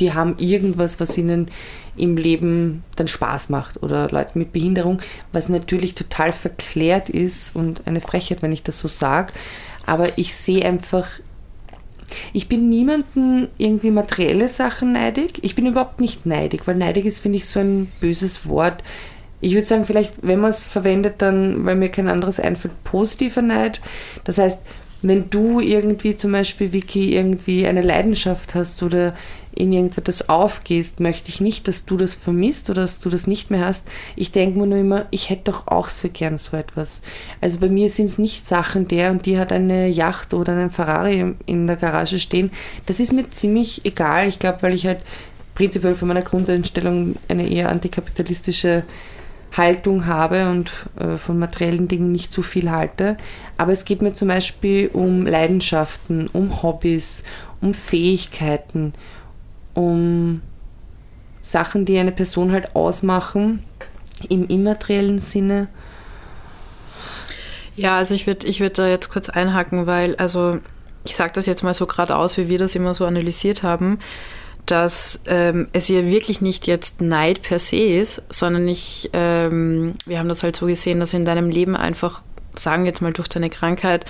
[0.00, 1.48] die haben irgendwas, was ihnen
[1.96, 5.00] im Leben dann Spaß macht oder Leute mit Behinderung,
[5.32, 9.32] was natürlich total verklärt ist und eine Frechheit, wenn ich das so sage.
[9.84, 11.06] Aber ich sehe einfach,
[12.32, 15.38] ich bin niemanden irgendwie materielle Sachen neidig.
[15.42, 18.82] Ich bin überhaupt nicht neidig, weil neidig ist, finde ich, so ein böses Wort.
[19.40, 23.42] Ich würde sagen, vielleicht, wenn man es verwendet, dann, weil mir kein anderes einfällt, positiver
[23.42, 23.80] Neid.
[24.24, 24.60] Das heißt,
[25.02, 29.14] wenn du irgendwie zum Beispiel, Vicky, irgendwie eine Leidenschaft hast oder
[29.54, 33.50] in irgendetwas aufgehst, möchte ich nicht, dass du das vermisst oder dass du das nicht
[33.50, 33.86] mehr hast.
[34.16, 37.02] Ich denke mir nur immer, ich hätte doch auch so gern so etwas.
[37.40, 40.70] Also bei mir sind es nicht Sachen, der und die hat eine Yacht oder einen
[40.70, 42.50] Ferrari in der Garage stehen.
[42.86, 44.28] Das ist mir ziemlich egal.
[44.28, 45.00] Ich glaube, weil ich halt
[45.54, 48.84] prinzipiell von meiner Grundeinstellung eine eher antikapitalistische
[49.56, 53.16] Haltung habe und äh, von materiellen Dingen nicht so viel halte.
[53.58, 57.22] Aber es geht mir zum Beispiel um Leidenschaften, um Hobbys,
[57.60, 58.94] um Fähigkeiten,
[59.74, 60.40] um
[61.42, 63.62] Sachen, die eine Person halt ausmachen,
[64.28, 65.68] im immateriellen Sinne.
[67.74, 70.58] Ja, also ich würde ich würd da jetzt kurz einhaken, weil, also
[71.04, 73.98] ich sage das jetzt mal so geradeaus, wie wir das immer so analysiert haben,
[74.66, 80.18] dass ähm, es ja wirklich nicht jetzt Neid per se ist, sondern ich, ähm, wir
[80.18, 82.22] haben das halt so gesehen, dass in deinem Leben einfach,
[82.54, 84.04] sagen wir jetzt mal durch deine Krankheit,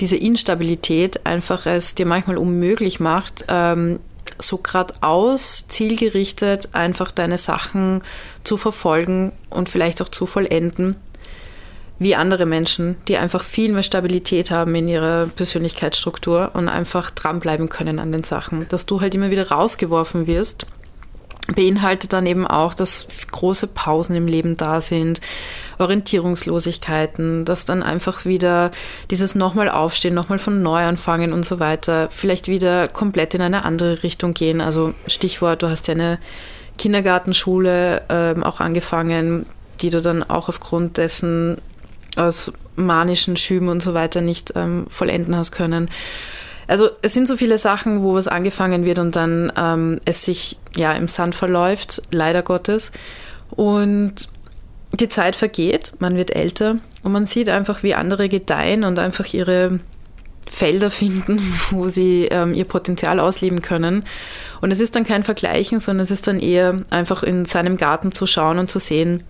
[0.00, 4.00] diese Instabilität einfach es dir manchmal unmöglich macht, ähm,
[4.38, 8.02] so geradeaus, zielgerichtet einfach deine Sachen
[8.44, 10.96] zu verfolgen und vielleicht auch zu vollenden,
[11.98, 17.68] wie andere Menschen, die einfach viel mehr Stabilität haben in ihrer Persönlichkeitsstruktur und einfach dranbleiben
[17.68, 18.66] können an den Sachen.
[18.68, 20.66] Dass du halt immer wieder rausgeworfen wirst,
[21.54, 25.20] beinhaltet dann eben auch, dass große Pausen im Leben da sind,
[25.78, 28.70] Orientierungslosigkeiten, dass dann einfach wieder
[29.10, 33.64] dieses nochmal aufstehen, nochmal von neu anfangen und so weiter, vielleicht wieder komplett in eine
[33.64, 34.60] andere Richtung gehen.
[34.60, 36.18] Also Stichwort, du hast ja eine
[36.76, 39.46] Kindergartenschule ähm, auch angefangen,
[39.80, 41.58] die du dann auch aufgrund dessen
[42.16, 45.88] aus manischen Schüben und so weiter nicht ähm, vollenden hast können.
[46.68, 50.58] Also es sind so viele Sachen, wo was angefangen wird und dann ähm, es sich
[50.76, 52.92] ja im Sand verläuft, leider Gottes.
[53.50, 54.28] Und
[54.92, 59.32] die Zeit vergeht, man wird älter und man sieht einfach, wie andere gedeihen und einfach
[59.32, 59.80] ihre
[60.46, 64.04] Felder finden, wo sie ähm, ihr Potenzial ausleben können.
[64.60, 68.12] Und es ist dann kein Vergleichen, sondern es ist dann eher einfach in seinem Garten
[68.12, 69.24] zu schauen und zu sehen,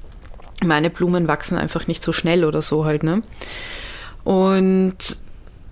[0.64, 3.04] meine Blumen wachsen einfach nicht so schnell oder so halt.
[3.04, 3.22] Ne?
[4.24, 5.20] Und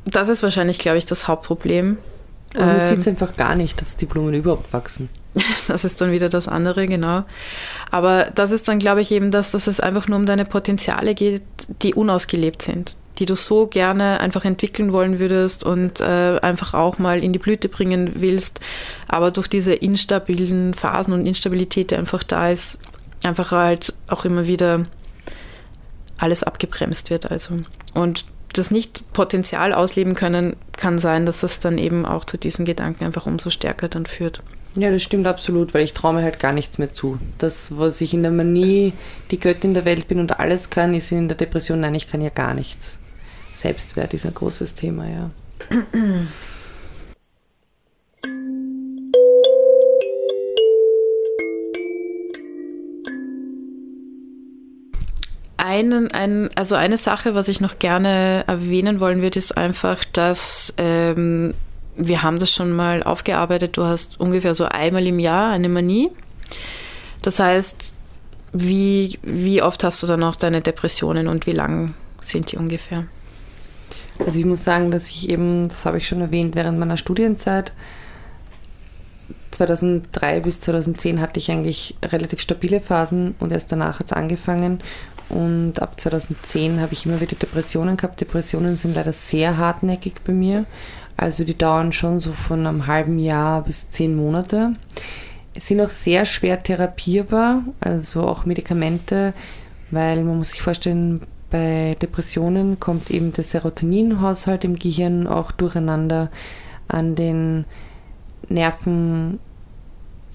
[0.07, 1.99] das ist wahrscheinlich, glaube ich, das Hauptproblem.
[2.55, 5.09] Und man ähm, sieht es einfach gar nicht, dass die Blumen überhaupt wachsen.
[5.69, 7.25] Das ist dann wieder das andere, genau.
[7.91, 11.15] Aber das ist dann, glaube ich, eben das, dass es einfach nur um deine Potenziale
[11.15, 11.43] geht,
[11.83, 16.99] die unausgelebt sind, die du so gerne einfach entwickeln wollen würdest und äh, einfach auch
[16.99, 18.61] mal in die Blüte bringen willst,
[19.09, 22.79] aber durch diese instabilen Phasen und Instabilität, die einfach da ist,
[23.23, 24.87] einfach halt auch immer wieder
[26.17, 27.31] alles abgebremst wird.
[27.31, 27.59] Also.
[27.93, 28.25] Und
[28.59, 33.05] das nicht Potenzial ausleben können, kann sein, dass das dann eben auch zu diesen Gedanken
[33.05, 34.43] einfach umso stärker dann führt.
[34.75, 37.19] Ja, das stimmt absolut, weil ich traue mir halt gar nichts mehr zu.
[37.39, 38.93] Das, was ich in der Manie
[39.31, 42.21] die Göttin der Welt bin und alles kann, ist in der Depression, nein, ich kann
[42.21, 42.99] ja gar nichts.
[43.55, 45.31] Selbstwert ist ein großes Thema, ja.
[55.57, 60.75] Einen, ein, also eine Sache, was ich noch gerne erwähnen wollen würde, ist einfach, dass
[60.77, 61.55] ähm,
[61.97, 63.77] wir haben das schon mal aufgearbeitet.
[63.77, 66.11] Du hast ungefähr so einmal im Jahr eine Manie.
[67.23, 67.95] Das heißt,
[68.53, 73.05] wie, wie oft hast du dann auch deine Depressionen und wie lang sind die ungefähr?
[74.25, 77.73] Also ich muss sagen, dass ich eben, das habe ich schon erwähnt, während meiner Studienzeit
[79.51, 84.81] 2003 bis 2010 hatte ich eigentlich relativ stabile Phasen und erst danach hat es angefangen.
[85.29, 88.21] Und ab 2010 habe ich immer wieder Depressionen gehabt.
[88.21, 90.65] Depressionen sind leider sehr hartnäckig bei mir.
[91.17, 94.75] Also die dauern schon so von einem halben Jahr bis zehn Monate.
[95.59, 99.33] Sind auch sehr schwer therapierbar, also auch Medikamente,
[99.91, 106.31] weil man muss sich vorstellen, bei Depressionen kommt eben der Serotoninhaushalt im Gehirn auch durcheinander
[106.89, 107.65] an den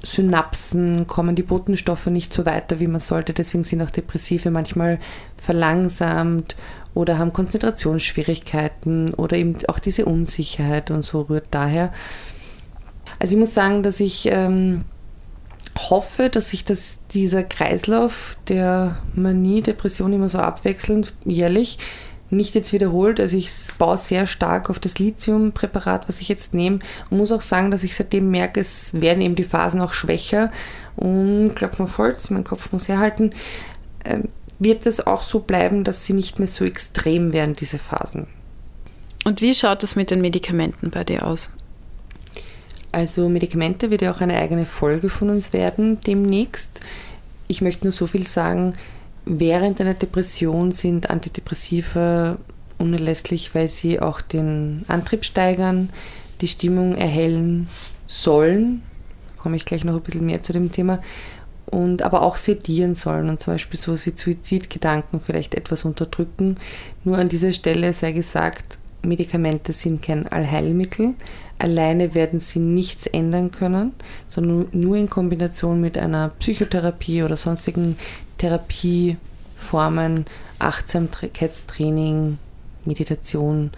[0.02, 3.34] Nervensynapsen kommen die Botenstoffe nicht so weiter, wie man sollte.
[3.34, 5.00] Deswegen sind auch Depressive manchmal
[5.38, 6.56] verlangsamt
[6.94, 11.94] oder haben Konzentrationsschwierigkeiten oder eben auch diese Unsicherheit und so rührt daher.
[13.20, 14.86] Also ich muss sagen, dass ich ähm,
[15.78, 21.78] hoffe, dass sich das, dieser Kreislauf der Manie, Depression immer so abwechselnd jährlich
[22.32, 23.20] nicht jetzt wiederholt.
[23.20, 27.42] Also ich baue sehr stark auf das Lithium-Präparat, was ich jetzt nehme und muss auch
[27.42, 30.52] sagen, dass ich seitdem merke, es werden eben die Phasen auch schwächer
[30.96, 33.32] und klopfen auf Holz, mein Kopf muss herhalten.
[34.06, 38.28] Ähm, wird es auch so bleiben, dass sie nicht mehr so extrem werden, diese Phasen.
[39.26, 41.52] Und wie schaut es mit den Medikamenten bei dir aus?
[42.92, 46.82] Also Medikamente wird ja auch eine eigene Folge von uns werden demnächst.
[47.48, 48.76] Ich möchte nur so viel sagen,
[49.26, 52.38] während einer Depression sind Antidepressiva
[52.78, 55.90] unerlässlich, weil sie auch den Antrieb steigern,
[56.42, 57.68] die Stimmung erhellen
[58.08, 58.82] sollen.
[59.36, 61.00] Da komme ich gleich noch ein bisschen mehr zu dem Thema
[61.68, 66.58] und aber auch sedieren sollen und zum Beispiel sowas wie Suizidgedanken vielleicht etwas unterdrücken.
[67.04, 71.16] Nur an dieser Stelle sei gesagt, Medikamente sind kein Allheilmittel.
[71.58, 73.94] Alleine werden sie nichts ändern können,
[74.28, 77.98] sondern nur in Kombination mit einer Psychotherapie oder sonstigen
[78.42, 80.26] Therapieformen,
[80.58, 82.40] Achtsamkeitstraining,
[82.86, 83.70] Meditation,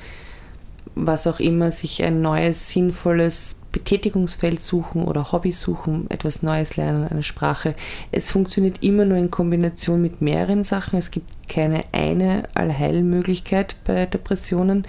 [0.95, 7.07] was auch immer, sich ein neues, sinnvolles Betätigungsfeld suchen oder Hobby suchen, etwas Neues lernen,
[7.09, 7.75] eine Sprache.
[8.13, 10.97] Es funktioniert immer nur in Kombination mit mehreren Sachen.
[10.97, 14.85] Es gibt keine eine Allheilmöglichkeit bei Depressionen.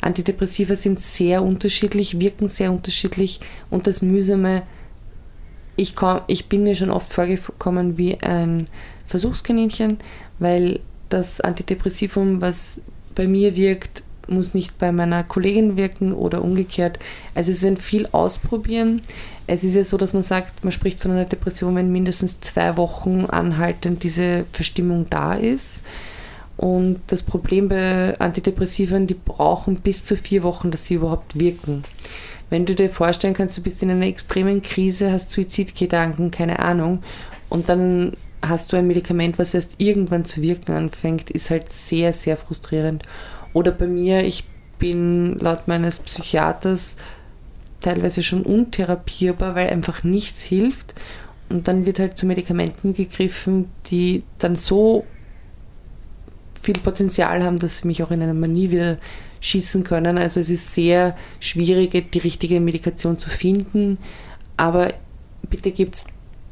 [0.00, 4.62] Antidepressiva sind sehr unterschiedlich, wirken sehr unterschiedlich und das Mühsame,
[5.74, 8.68] ich, komm, ich bin mir schon oft vorgekommen wie ein
[9.08, 9.98] Versuchskaninchen,
[10.38, 12.80] weil das Antidepressivum, was
[13.14, 16.98] bei mir wirkt, muss nicht bei meiner Kollegin wirken oder umgekehrt.
[17.34, 19.00] Also es ist ein viel Ausprobieren.
[19.46, 22.76] Es ist ja so, dass man sagt, man spricht von einer Depression, wenn mindestens zwei
[22.76, 25.80] Wochen anhaltend diese Verstimmung da ist.
[26.58, 31.84] Und das Problem bei Antidepressiven, die brauchen bis zu vier Wochen, dass sie überhaupt wirken.
[32.50, 37.02] Wenn du dir vorstellen kannst, du bist in einer extremen Krise, hast Suizidgedanken, keine Ahnung,
[37.48, 38.12] und dann
[38.42, 43.02] hast du ein Medikament, was erst irgendwann zu wirken anfängt, ist halt sehr, sehr frustrierend.
[43.52, 44.44] Oder bei mir, ich
[44.78, 46.96] bin laut meines Psychiaters
[47.80, 50.94] teilweise schon untherapierbar, weil einfach nichts hilft.
[51.48, 55.04] Und dann wird halt zu Medikamenten gegriffen, die dann so
[56.60, 58.98] viel Potenzial haben, dass sie mich auch in einer Manie wieder
[59.40, 60.18] schießen können.
[60.18, 63.98] Also es ist sehr schwierig, die richtige Medikation zu finden.
[64.56, 64.88] Aber
[65.48, 66.04] bitte gibt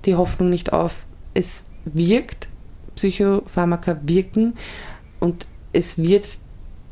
[0.07, 1.07] die Hoffnung nicht auf.
[1.35, 2.49] Es wirkt
[2.97, 4.55] Psychopharmaka wirken
[5.21, 6.27] und es wird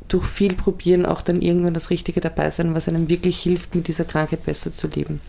[0.09, 3.89] durch viel Probieren auch dann irgendwann das Richtige dabei sein, was einem wirklich hilft, mit
[3.89, 5.21] dieser Krankheit besser zu leben.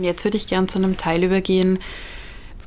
[0.00, 1.78] Jetzt würde ich gern zu einem Teil übergehen,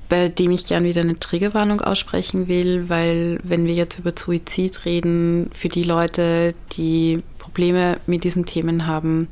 [0.09, 4.83] bei dem ich gern wieder eine Triggerwarnung aussprechen will, weil wenn wir jetzt über Suizid
[4.83, 9.27] reden, für die Leute, die Probleme mit diesen Themen haben,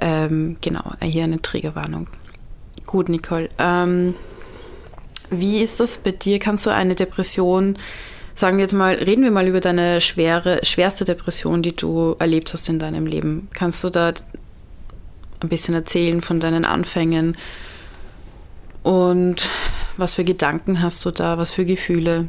[0.00, 2.08] ähm, genau, hier eine Triggerwarnung.
[2.86, 3.48] Gut, Nicole.
[3.58, 4.14] Ähm,
[5.30, 6.38] wie ist das bei dir?
[6.38, 7.76] Kannst du eine Depression,
[8.34, 12.52] sagen wir jetzt mal, reden wir mal über deine schwere, schwerste Depression, die du erlebt
[12.52, 13.48] hast in deinem Leben.
[13.54, 14.12] Kannst du da
[15.40, 17.36] ein bisschen erzählen von deinen Anfängen?
[18.82, 19.48] Und
[19.96, 21.38] was für Gedanken hast du da?
[21.38, 22.28] Was für Gefühle?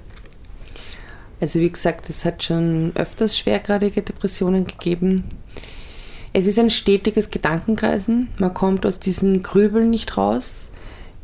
[1.39, 5.23] Also wie gesagt, es hat schon öfters schwergradige Depressionen gegeben.
[6.33, 8.29] Es ist ein stetiges Gedankenkreisen.
[8.37, 10.69] Man kommt aus diesem Grübeln nicht raus.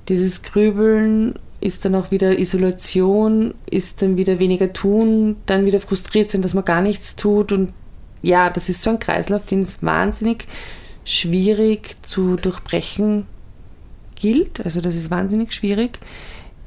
[0.10, 6.30] Dieses Grübeln ist dann auch wieder Isolation, ist dann wieder weniger tun, dann wieder frustriert
[6.30, 7.52] sein, dass man gar nichts tut.
[7.52, 7.74] Und
[8.22, 10.48] ja, das ist so ein Kreislauf, den es wahnsinnig
[11.04, 13.28] schwierig zu durchbrechen
[14.16, 14.64] gilt.
[14.64, 16.00] Also das ist wahnsinnig schwierig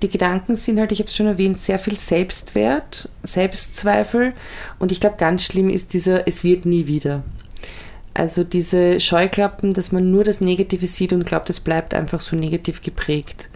[0.02, 4.32] die Gedanken sind halt, ich habe es schon erwähnt, sehr viel Selbstwert, Selbstzweifel
[4.78, 7.22] und ich glaube, ganz schlimm ist dieser, es wird nie wieder.
[8.14, 12.34] Also diese Scheuklappen, dass man nur das Negative sieht und glaubt, es bleibt einfach so
[12.34, 13.48] negativ geprägt.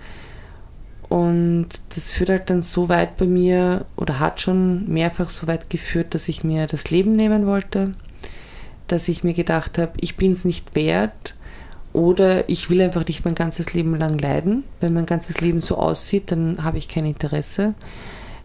[1.09, 5.69] Und das führt halt dann so weit bei mir oder hat schon mehrfach so weit
[5.69, 7.93] geführt, dass ich mir das Leben nehmen wollte,
[8.87, 11.22] dass ich mir gedacht habe, ich bin es nicht wert,
[11.93, 14.65] oder ich will einfach nicht mein ganzes Leben lang leiden.
[14.81, 17.75] Wenn mein ganzes Leben so aussieht, dann habe ich kein Interesse.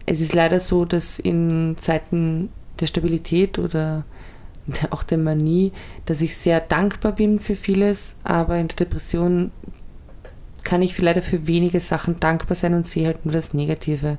[0.06, 4.04] Es ist leider so, dass in Zeiten der Stabilität oder
[4.90, 5.72] auch der Manie,
[6.06, 9.50] dass ich sehr dankbar bin für vieles, aber in der Depression
[10.64, 14.18] kann ich leider für wenige Sachen dankbar sein und sehe halt nur das Negative.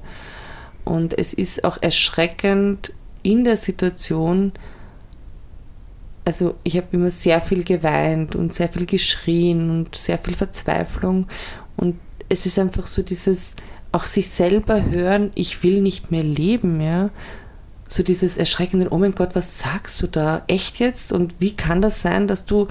[0.86, 4.54] Und es ist auch erschreckend in der Situation,
[6.30, 11.26] also ich habe immer sehr viel geweint und sehr viel geschrien und sehr viel Verzweiflung.
[11.76, 11.96] Und
[12.30, 13.56] es ist einfach so dieses,
[13.92, 17.10] auch sich selber hören, ich will nicht mehr leben, ja.
[17.88, 20.44] So dieses erschreckende, oh mein Gott, was sagst du da?
[20.46, 21.12] Echt jetzt?
[21.12, 22.68] Und wie kann das sein, dass du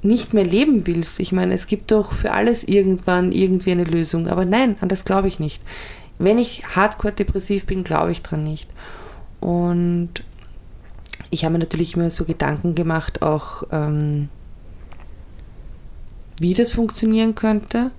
[0.00, 1.20] nicht mehr leben willst?
[1.20, 4.28] Ich meine, es gibt doch für alles irgendwann irgendwie eine Lösung.
[4.28, 5.60] Aber nein, an das glaube ich nicht.
[6.18, 8.70] Wenn ich hardcore depressiv bin, glaube ich dran nicht.
[9.40, 10.24] Und
[11.32, 14.28] ich habe mir natürlich immer so Gedanken gemacht, auch ähm,
[16.38, 17.90] wie das funktionieren könnte.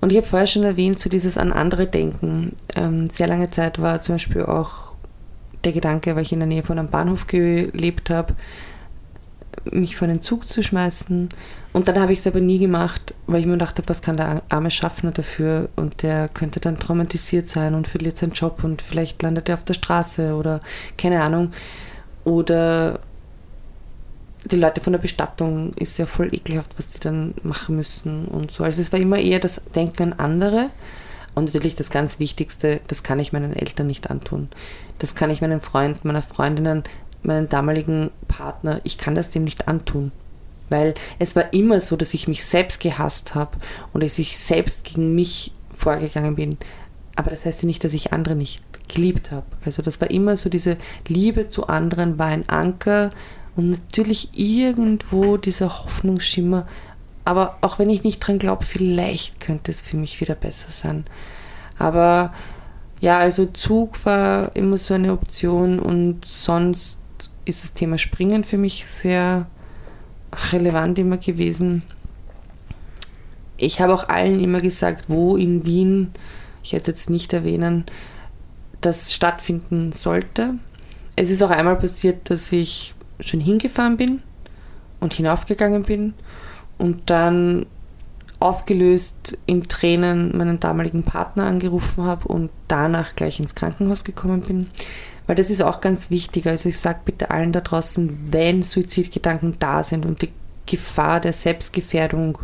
[0.00, 2.54] Und ich habe vorher schon erwähnt, so dieses an andere Denken.
[2.76, 4.94] Ähm, sehr lange Zeit war zum Beispiel auch
[5.64, 8.34] der Gedanke, weil ich in der Nähe von einem Bahnhof gelebt habe,
[9.72, 11.28] mich vor einen Zug zu schmeißen.
[11.72, 14.16] Und dann habe ich es aber nie gemacht, weil ich mir gedacht habe, was kann
[14.16, 15.68] der arme Schaffner dafür?
[15.74, 19.64] Und der könnte dann traumatisiert sein und verliert seinen Job und vielleicht landet er auf
[19.64, 20.60] der Straße oder
[20.96, 21.50] keine Ahnung.
[22.30, 23.00] Oder
[24.44, 28.52] die Leute von der Bestattung ist ja voll ekelhaft, was die dann machen müssen und
[28.52, 28.62] so.
[28.62, 30.70] Also es war immer eher das Denken an andere.
[31.34, 34.48] Und natürlich das ganz Wichtigste, das kann ich meinen Eltern nicht antun.
[35.00, 36.84] Das kann ich meinen Freunden, meiner Freundinnen,
[37.24, 40.12] meinen damaligen Partner, ich kann das dem nicht antun.
[40.68, 43.58] Weil es war immer so, dass ich mich selbst gehasst habe
[43.92, 46.58] und dass ich selbst gegen mich vorgegangen bin.
[47.16, 48.62] Aber das heißt ja nicht, dass ich andere nicht
[48.94, 49.46] geliebt habe.
[49.64, 50.76] Also das war immer so diese
[51.08, 53.10] Liebe zu anderen war ein Anker
[53.56, 56.66] und natürlich irgendwo dieser Hoffnungsschimmer.
[57.24, 61.04] Aber auch wenn ich nicht dran glaube, vielleicht könnte es für mich wieder besser sein.
[61.78, 62.32] Aber
[63.00, 66.98] ja, also Zug war immer so eine Option und sonst
[67.44, 69.46] ist das Thema Springen für mich sehr
[70.52, 71.82] relevant immer gewesen.
[73.56, 76.12] Ich habe auch allen immer gesagt, wo in Wien,
[76.62, 77.84] ich werde es jetzt nicht erwähnen,
[78.80, 80.54] das stattfinden sollte.
[81.16, 84.22] Es ist auch einmal passiert, dass ich schon hingefahren bin
[85.00, 86.14] und hinaufgegangen bin
[86.78, 87.66] und dann
[88.38, 94.70] aufgelöst in Tränen meinen damaligen Partner angerufen habe und danach gleich ins Krankenhaus gekommen bin.
[95.26, 96.46] Weil das ist auch ganz wichtig.
[96.46, 100.30] Also ich sage bitte allen da draußen, wenn Suizidgedanken da sind und die
[100.64, 102.38] Gefahr der Selbstgefährdung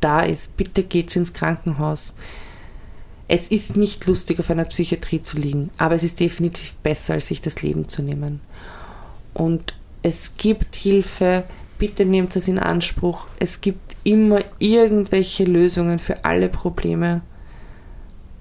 [0.00, 2.12] da ist, bitte geht's ins Krankenhaus.
[3.28, 7.26] Es ist nicht lustig, auf einer Psychiatrie zu liegen, aber es ist definitiv besser, als
[7.26, 8.40] sich das Leben zu nehmen.
[9.34, 11.44] Und es gibt Hilfe,
[11.78, 13.26] bitte nehmt das in Anspruch.
[13.40, 17.22] Es gibt immer irgendwelche Lösungen für alle Probleme.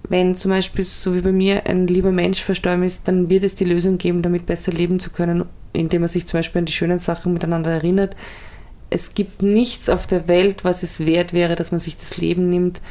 [0.08, 3.56] Wenn zum Beispiel, so wie bei mir, ein lieber Mensch verstorben ist, dann wird es
[3.56, 6.74] die Lösung geben, damit besser leben zu können, indem man sich zum Beispiel an die
[6.74, 8.16] schönen Sachen miteinander erinnert.
[8.92, 12.50] es gibt nichts auf der Welt, was es wert wäre, dass man sich das Leben
[12.50, 12.82] nimmt,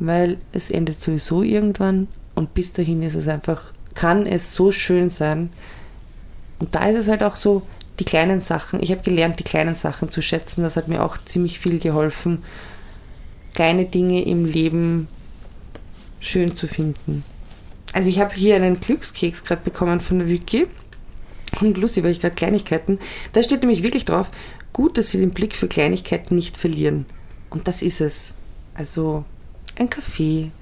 [0.00, 5.10] weil es endet sowieso irgendwann und bis dahin ist es einfach, kann es so schön
[5.10, 5.50] sein.
[6.58, 7.62] Und da ist es halt auch so,
[7.98, 11.18] die kleinen Sachen, ich habe gelernt, die kleinen Sachen zu schätzen, das hat mir auch
[11.18, 12.42] ziemlich viel geholfen,
[13.54, 15.06] kleine Dinge im Leben
[16.18, 17.24] schön zu finden.
[17.92, 20.66] Also ich habe hier einen Glückskeks gerade bekommen von der Wiki.
[21.60, 23.00] Und lustig, weil ich gerade Kleinigkeiten.
[23.32, 24.30] Da steht nämlich wirklich drauf,
[24.72, 27.06] gut, dass sie den Blick für Kleinigkeiten nicht verlieren.
[27.50, 28.36] Und das ist es.
[28.74, 29.24] Also
[29.80, 30.52] ein Kaffee,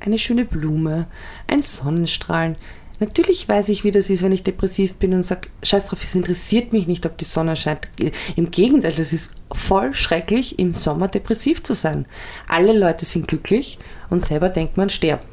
[0.00, 1.06] eine schöne Blume,
[1.46, 2.56] ein Sonnenstrahlen.
[3.00, 6.14] Natürlich weiß ich, wie das ist, wenn ich depressiv bin und sage, scheiß drauf, es
[6.14, 7.88] interessiert mich nicht, ob die Sonne scheint.
[8.36, 12.06] Im Gegenteil, das ist voll schrecklich, im Sommer depressiv zu sein.
[12.48, 13.78] Alle Leute sind glücklich
[14.10, 15.26] und selber denkt man sterben.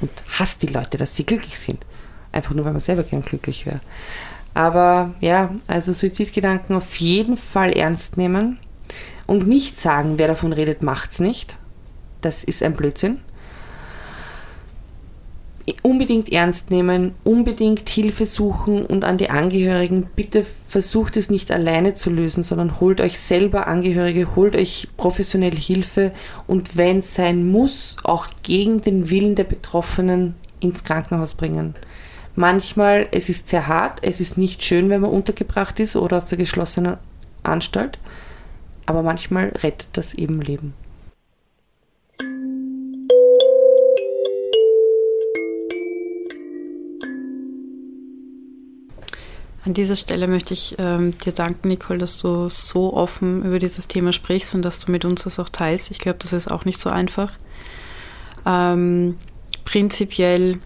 [0.00, 1.84] Und hasst die Leute, dass sie glücklich sind.
[2.32, 3.80] Einfach nur, weil man selber gern glücklich wäre.
[4.54, 8.58] Aber ja, also Suizidgedanken auf jeden Fall ernst nehmen
[9.26, 11.58] und nicht sagen, wer davon redet, macht's nicht.
[12.26, 13.20] Das ist ein Blödsinn.
[15.82, 21.94] Unbedingt ernst nehmen, unbedingt Hilfe suchen und an die Angehörigen, bitte versucht es nicht alleine
[21.94, 26.10] zu lösen, sondern holt euch selber Angehörige, holt euch professionelle Hilfe
[26.48, 31.76] und wenn es sein muss, auch gegen den Willen der Betroffenen ins Krankenhaus bringen.
[32.34, 36.28] Manchmal, es ist sehr hart, es ist nicht schön, wenn man untergebracht ist oder auf
[36.28, 36.96] der geschlossenen
[37.44, 38.00] Anstalt,
[38.86, 40.74] aber manchmal rettet das eben Leben.
[49.66, 53.88] An dieser Stelle möchte ich ähm, dir danken, Nicole, dass du so offen über dieses
[53.88, 55.90] Thema sprichst und dass du mit uns das auch teilst.
[55.90, 57.32] Ich glaube, das ist auch nicht so einfach.
[58.46, 59.16] Ähm,
[59.64, 60.60] prinzipiell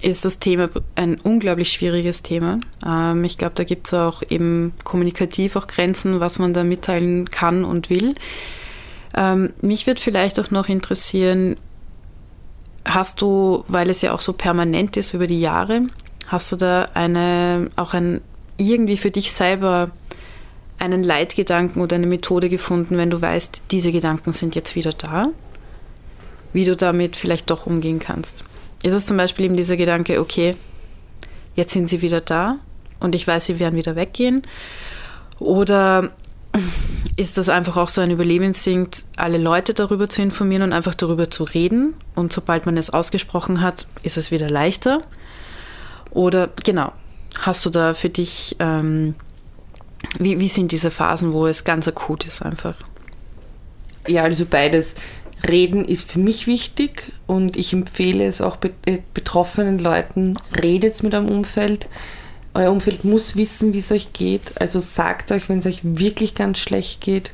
[0.00, 2.60] ist das Thema ein unglaublich schwieriges Thema.
[2.86, 7.28] Ähm, ich glaube, da gibt es auch eben kommunikativ auch Grenzen, was man da mitteilen
[7.30, 8.14] kann und will.
[9.16, 11.56] Ähm, mich würde vielleicht auch noch interessieren,
[12.84, 15.88] hast du, weil es ja auch so permanent ist über die Jahre,
[16.30, 18.20] Hast du da eine, auch ein,
[18.56, 19.90] irgendwie für dich selber
[20.78, 25.30] einen Leitgedanken oder eine Methode gefunden, wenn du weißt, diese Gedanken sind jetzt wieder da?
[26.52, 28.44] Wie du damit vielleicht doch umgehen kannst?
[28.84, 30.54] Ist es zum Beispiel eben dieser Gedanke, okay,
[31.56, 32.60] jetzt sind sie wieder da
[33.00, 34.42] und ich weiß, sie werden wieder weggehen?
[35.40, 36.10] Oder
[37.16, 41.28] ist das einfach auch so ein Überlebensinstinkt, alle Leute darüber zu informieren und einfach darüber
[41.28, 41.94] zu reden?
[42.14, 45.02] Und sobald man es ausgesprochen hat, ist es wieder leichter?
[46.10, 46.92] Oder genau,
[47.38, 49.14] hast du da für dich, ähm,
[50.18, 52.76] wie, wie sind diese Phasen, wo es ganz akut ist einfach?
[54.06, 54.94] Ja, also beides.
[55.48, 61.14] Reden ist für mich wichtig und ich empfehle es auch äh, betroffenen Leuten, redet mit
[61.14, 61.88] eurem Umfeld.
[62.52, 64.60] Euer Umfeld muss wissen, wie es euch geht.
[64.60, 67.32] Also sagt euch, wenn es euch wirklich ganz schlecht geht.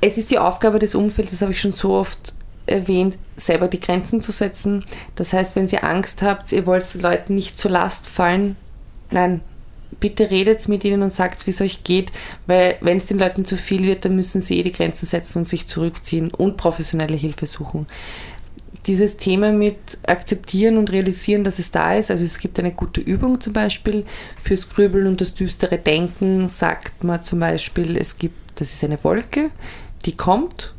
[0.00, 2.34] Es ist die Aufgabe des Umfelds, das habe ich schon so oft
[2.66, 4.84] erwähnt, selber die Grenzen zu setzen.
[5.14, 8.56] Das heißt, wenn ihr Angst habt, ihr wollt Leuten nicht zur Last fallen,
[9.10, 9.40] nein,
[10.00, 12.12] bitte redet mit ihnen und sagt, wie es euch geht,
[12.46, 15.38] weil wenn es den Leuten zu viel wird, dann müssen sie eh die Grenzen setzen
[15.38, 17.86] und sich zurückziehen und professionelle Hilfe suchen.
[18.86, 23.00] Dieses Thema mit akzeptieren und realisieren, dass es da ist, also es gibt eine gute
[23.00, 24.04] Übung zum Beispiel
[24.40, 29.02] fürs Grübeln und das düstere Denken, sagt man zum Beispiel, es gibt, das ist eine
[29.02, 29.50] Wolke,
[30.04, 30.75] die kommt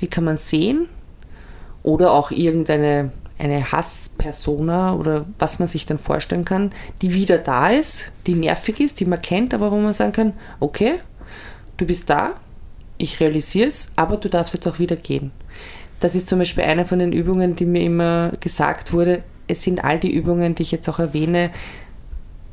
[0.00, 0.88] die kann man sehen.
[1.82, 6.70] Oder auch irgendeine eine Hasspersona oder was man sich dann vorstellen kann,
[7.00, 10.32] die wieder da ist, die nervig ist, die man kennt, aber wo man sagen kann,
[10.60, 10.96] okay,
[11.78, 12.34] du bist da,
[12.98, 15.32] ich realisiere es, aber du darfst jetzt auch wieder gehen.
[16.00, 19.22] Das ist zum Beispiel eine von den Übungen, die mir immer gesagt wurde.
[19.48, 21.50] Es sind all die Übungen, die ich jetzt auch erwähne,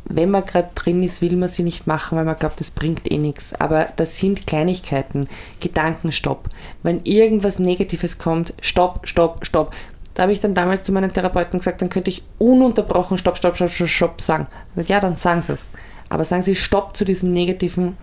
[0.10, 3.12] wenn man gerade drin ist, will man sie nicht machen, weil man glaubt, das bringt
[3.12, 3.54] eh nichts.
[3.54, 5.28] Aber das sind Kleinigkeiten.
[5.60, 6.50] Gedankenstopp.
[6.84, 9.76] Wenn irgendwas Negatives kommt, stopp, stopp, stopp.
[10.14, 13.56] Da habe ich dann damals zu meinen Therapeuten gesagt, dann könnte ich ununterbrochen Stopp, Stopp,
[13.56, 14.48] Stopp, Stopp, Stopp sagen.
[14.88, 15.70] Ja, dann sagen Sie es.
[16.10, 17.98] Aber sagen Sie Stopp zu diesen negativen,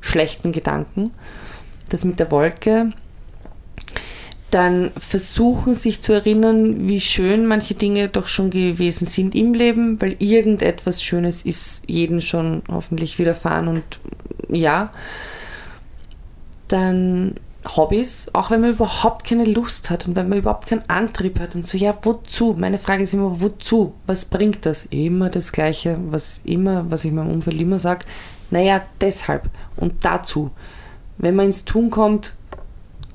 [0.00, 1.10] schlechten Gedanken.
[1.88, 2.92] Das mit der Wolke,
[4.50, 10.00] dann versuchen sich zu erinnern, wie schön manche Dinge doch schon gewesen sind im Leben,
[10.00, 14.00] weil irgendetwas Schönes ist jedem schon hoffentlich widerfahren und
[14.48, 14.92] ja.
[16.68, 17.34] Dann
[17.64, 21.54] Hobbys, auch wenn man überhaupt keine Lust hat und wenn man überhaupt keinen Antrieb hat
[21.54, 22.54] und so, ja, wozu?
[22.58, 23.94] Meine Frage ist immer, wozu?
[24.06, 24.86] Was bringt das?
[24.86, 28.06] Immer das Gleiche, was immer, was ich meinem Umfeld immer sage,
[28.50, 30.50] naja, deshalb und dazu.
[31.18, 32.34] Wenn man ins Tun kommt,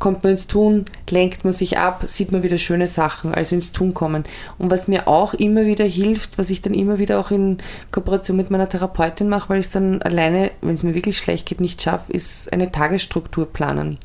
[0.05, 3.71] kommt man ins Tun, lenkt man sich ab, sieht man wieder schöne Sachen, also ins
[3.71, 4.23] Tun kommen.
[4.59, 7.57] Und was mir auch immer wieder hilft, was ich dann immer wieder auch in
[7.89, 11.47] Kooperation mit meiner Therapeutin mache, weil ich es dann alleine, wenn es mir wirklich schlecht
[11.47, 13.97] geht, nicht schaffe, ist eine Tagesstruktur planen,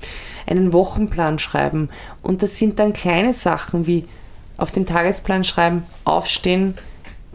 [0.47, 1.91] einen Wochenplan schreiben.
[2.23, 4.07] Und das sind dann kleine Sachen wie
[4.57, 6.79] auf den Tagesplan schreiben, aufstehen,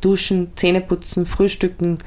[0.01, 1.99] duschen, Zähne putzen, frühstücken,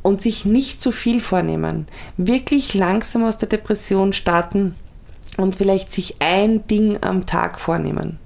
[0.00, 1.88] und sich nicht zu viel vornehmen.
[2.16, 4.74] Wirklich langsam aus der Depression starten
[5.36, 8.18] und vielleicht sich ein Ding am Tag vornehmen.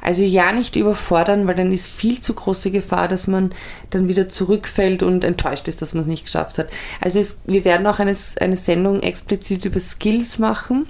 [0.00, 3.52] Also ja nicht überfordern, weil dann ist viel zu große Gefahr, dass man
[3.90, 6.68] dann wieder zurückfällt und enttäuscht ist, dass man es nicht geschafft hat.
[7.00, 10.86] Also es, wir werden auch eine, eine Sendung explizit über Skills machen.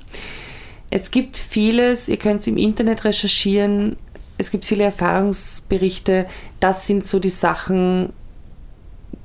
[0.91, 3.97] Es gibt vieles, ihr könnt es im Internet recherchieren,
[4.39, 6.27] es gibt viele Erfahrungsberichte,
[6.61, 8.13] das sind so die Sachen,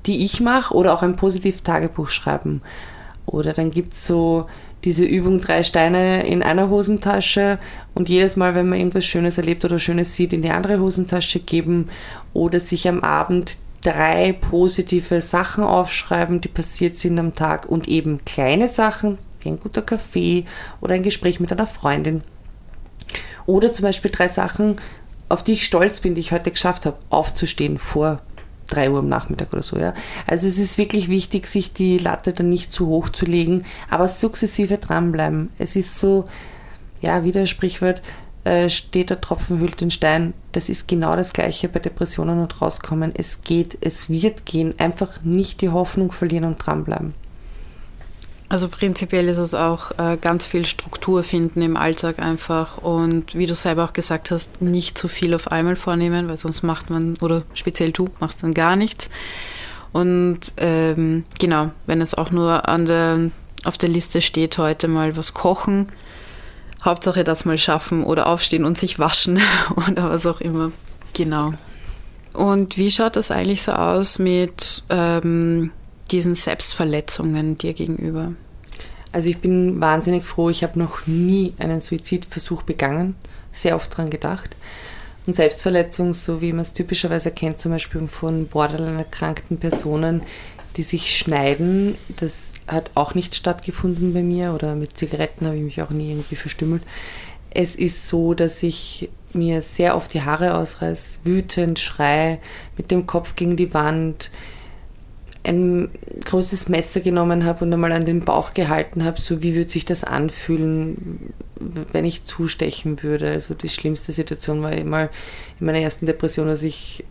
[0.06, 2.62] die ich mache oder auch ein Positiv-Tagebuch schreiben.
[3.26, 4.48] Oder dann gibt es so
[4.84, 7.58] diese Übung drei Steine in einer Hosentasche
[7.94, 11.40] und jedes Mal, wenn man irgendwas Schönes erlebt oder Schönes sieht, in die andere Hosentasche
[11.40, 11.90] geben
[12.34, 18.24] oder sich am Abend drei positive Sachen aufschreiben, die passiert sind am Tag und eben
[18.26, 20.46] kleine Sachen, wie ein guter Kaffee
[20.82, 22.24] oder ein Gespräch mit einer Freundin.
[23.46, 24.78] Oder zum Beispiel drei Sachen,
[25.30, 28.22] auf die ich stolz bin, die ich heute geschafft habe, aufzustehen vor
[28.74, 29.94] 3 Uhr am Nachmittag oder so, ja.
[30.28, 34.08] Also es ist wirklich wichtig, sich die Latte dann nicht zu hoch zu legen, aber
[34.08, 35.50] sukzessive dranbleiben.
[35.58, 36.26] Es ist so,
[37.02, 38.02] ja, wie das Sprichwort,
[38.44, 40.34] äh, steht der Tropfen hüllt den Stein.
[40.52, 43.14] Das ist genau das Gleiche bei Depressionen und rauskommen.
[43.16, 44.78] Es geht, es wird gehen.
[44.80, 47.14] Einfach nicht die Hoffnung verlieren und dranbleiben.
[48.54, 53.48] Also prinzipiell ist es auch äh, ganz viel Struktur finden im Alltag einfach und wie
[53.48, 57.16] du selber auch gesagt hast, nicht zu viel auf einmal vornehmen, weil sonst macht man,
[57.20, 59.10] oder speziell du, machst dann gar nichts.
[59.92, 63.32] Und ähm, genau, wenn es auch nur an der,
[63.64, 65.88] auf der Liste steht, heute mal was kochen,
[66.86, 69.42] Hauptsache das mal schaffen oder aufstehen und sich waschen
[69.88, 70.72] oder was auch immer.
[71.16, 71.56] Genau.
[72.34, 75.72] Und wie schaut das eigentlich so aus mit ähm,
[76.12, 78.34] diesen Selbstverletzungen dir gegenüber?
[79.14, 83.16] Also ich bin wahnsinnig froh, ich habe noch nie einen Suizidversuch begangen,
[83.52, 84.56] sehr oft daran gedacht.
[85.26, 90.24] Und Selbstverletzung, so wie man es typischerweise kennt, zum Beispiel von Borderline erkrankten Personen,
[90.76, 95.64] die sich schneiden, das hat auch nicht stattgefunden bei mir oder mit Zigaretten habe ich
[95.64, 96.82] mich auch nie irgendwie verstümmelt.
[97.52, 102.40] Es ist so, dass ich mir sehr oft die Haare ausreiße, wütend, schrei,
[102.78, 104.32] mit dem Kopf gegen die Wand,
[105.46, 105.90] ein
[106.24, 109.86] großes Messer genommen habe und einmal an den Bauch gehalten habe, so wie würde sich
[109.86, 113.30] das anfühlen, wenn ich zustechen würde.
[113.32, 115.10] Also die schlimmste Situation war einmal
[115.60, 117.04] in meiner ersten Depression, als ich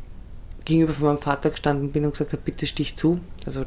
[0.64, 3.20] gegenüber von meinem Vater gestanden bin und gesagt habe, bitte stich zu.
[3.44, 3.64] Also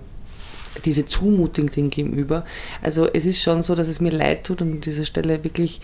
[0.84, 2.46] diese Zumutung dem gegenüber.
[2.82, 5.80] Also es ist schon so, dass es mir leid tut und an dieser Stelle wirklich,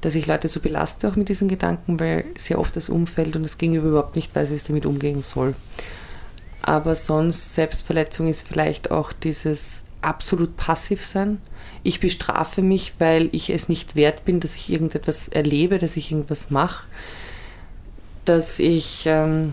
[0.00, 3.42] dass ich Leute so belaste auch mit diesen Gedanken, weil sehr oft das Umfeld und
[3.42, 5.54] das Gegenüber überhaupt nicht weiß, wie es damit umgehen soll.
[6.66, 11.42] Aber sonst, Selbstverletzung ist vielleicht auch dieses absolut passiv sein.
[11.82, 16.10] Ich bestrafe mich, weil ich es nicht wert bin, dass ich irgendetwas erlebe, dass ich
[16.10, 16.86] irgendwas mache,
[18.24, 19.52] dass ich ähm,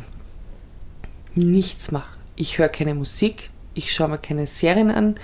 [1.35, 2.15] nichts mache.
[2.37, 5.15] Ich höre keine Musik, ich schaue mir keine Serien an,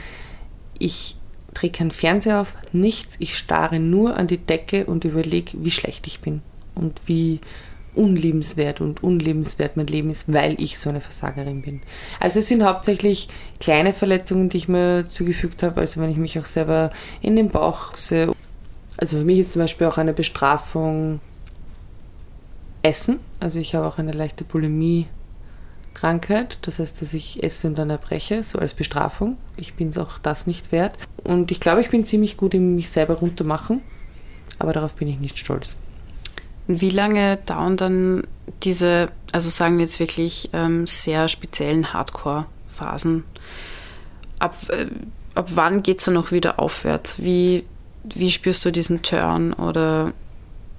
[0.80, 1.16] ich
[1.54, 3.16] drehe keinen Fernseher auf, nichts.
[3.20, 6.42] Ich starre nur an die Decke und überlege, wie schlecht ich bin
[6.76, 7.40] und wie
[7.98, 11.82] unliebenswert und unlebenswert mein Leben ist, weil ich so eine Versagerin bin.
[12.20, 13.28] Also es sind hauptsächlich
[13.60, 16.92] kleine Verletzungen, die ich mir zugefügt habe, also wenn ich mich auch selber
[17.22, 18.32] in den Bauch sehe.
[18.98, 21.20] Also für mich ist zum Beispiel auch eine Bestrafung
[22.82, 23.20] Essen.
[23.40, 25.08] Also ich habe auch eine leichte Bulimie.
[25.94, 29.36] Krankheit, das heißt, dass ich esse und dann erbreche, so als Bestrafung.
[29.56, 30.96] Ich bin es auch das nicht wert.
[31.24, 33.82] Und ich glaube, ich bin ziemlich gut im mich selber runtermachen,
[34.60, 35.76] aber darauf bin ich nicht stolz.
[36.68, 38.24] Wie lange dauern dann
[38.64, 43.24] diese, also sagen wir jetzt wirklich ähm, sehr speziellen Hardcore-Phasen?
[44.40, 44.88] Ab, äh,
[45.34, 47.22] ab wann geht es dann noch wieder aufwärts?
[47.22, 47.66] Wie,
[48.04, 49.54] wie spürst du diesen Turn?
[49.54, 50.12] Oder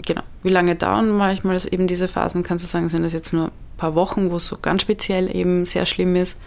[0.04, 2.42] genau, wie lange dauern manchmal eben diese Phasen?
[2.42, 5.34] Kannst du sagen, sind das jetzt nur ein paar Wochen, wo es so ganz speziell
[5.34, 6.38] eben sehr schlimm ist?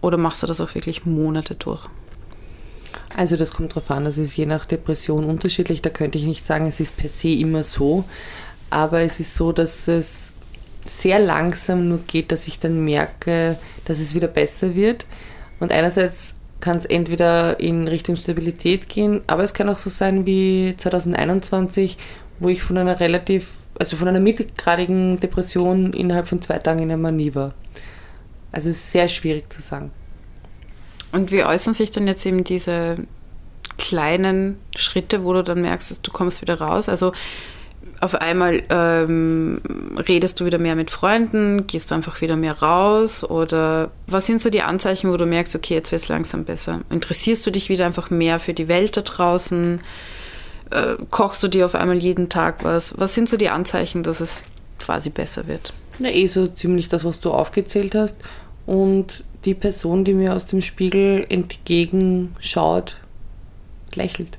[0.00, 1.88] Oder machst du das auch wirklich Monate durch?
[3.16, 5.82] Also das kommt darauf an, das ist je nach Depression unterschiedlich.
[5.82, 8.04] Da könnte ich nicht sagen, es ist per se immer so.
[8.70, 10.32] Aber es ist so, dass es
[10.86, 15.06] sehr langsam nur geht, dass ich dann merke, dass es wieder besser wird.
[15.60, 20.26] Und einerseits kann es entweder in Richtung Stabilität gehen, aber es kann auch so sein
[20.26, 21.98] wie 2021,
[22.40, 26.88] wo ich von einer relativ, also von einer mittelgradigen Depression innerhalb von zwei Tagen in
[26.88, 27.54] der Manie war.
[28.50, 29.90] Also es ist sehr schwierig zu sagen.
[31.14, 32.96] Und wie äußern sich denn jetzt eben diese
[33.78, 36.88] kleinen Schritte, wo du dann merkst, dass du kommst wieder raus?
[36.88, 37.12] Also
[38.00, 39.60] auf einmal ähm,
[40.08, 44.40] redest du wieder mehr mit Freunden, gehst du einfach wieder mehr raus oder was sind
[44.40, 46.80] so die Anzeichen, wo du merkst, okay, jetzt wird es langsam besser?
[46.90, 49.80] Interessierst du dich wieder einfach mehr für die Welt da draußen?
[50.70, 52.98] Äh, kochst du dir auf einmal jeden Tag was?
[52.98, 54.44] Was sind so die Anzeichen, dass es
[54.78, 55.72] quasi besser wird?
[55.98, 58.16] Na, eh so ziemlich das, was du aufgezählt hast.
[58.66, 62.96] Und die Person, die mir aus dem Spiegel entgegenschaut,
[63.94, 64.38] lächelt.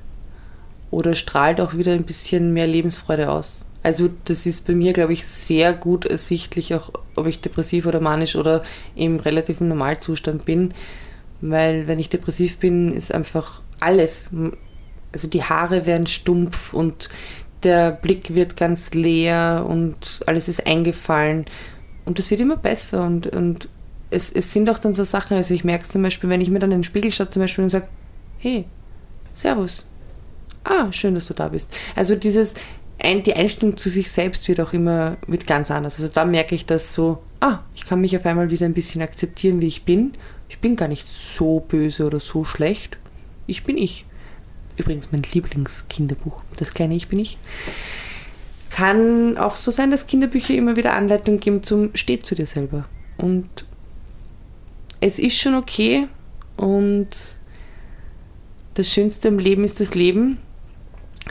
[0.90, 3.66] Oder strahlt auch wieder ein bisschen mehr Lebensfreude aus.
[3.82, 8.00] Also das ist bei mir, glaube ich, sehr gut ersichtlich, auch ob ich depressiv oder
[8.00, 8.62] manisch oder
[8.96, 10.74] im relativen Normalzustand bin.
[11.40, 14.30] Weil wenn ich depressiv bin, ist einfach alles.
[15.12, 17.08] Also die Haare werden stumpf und
[17.62, 21.44] der Blick wird ganz leer und alles ist eingefallen.
[22.04, 23.68] Und das wird immer besser und, und
[24.10, 26.50] es, es sind auch dann so Sachen, also ich merke es zum Beispiel, wenn ich
[26.50, 27.88] mir dann in den Spiegel schaue zum Beispiel und sage,
[28.38, 28.66] hey,
[29.32, 29.84] Servus.
[30.64, 31.72] Ah, schön, dass du da bist.
[31.94, 32.54] Also dieses,
[33.02, 36.00] die Einstellung zu sich selbst wird auch immer, wird ganz anders.
[36.00, 39.02] Also da merke ich das so, ah, ich kann mich auf einmal wieder ein bisschen
[39.02, 40.12] akzeptieren, wie ich bin.
[40.48, 42.98] Ich bin gar nicht so böse oder so schlecht.
[43.46, 44.06] Ich bin ich.
[44.76, 47.38] Übrigens mein Lieblingskinderbuch, das kleine Ich bin ich.
[48.70, 52.86] Kann auch so sein, dass Kinderbücher immer wieder Anleitungen geben zum Steh zu dir selber.
[53.16, 53.66] Und
[55.06, 56.08] es ist schon okay
[56.56, 57.08] und
[58.74, 60.38] das Schönste im Leben ist das Leben,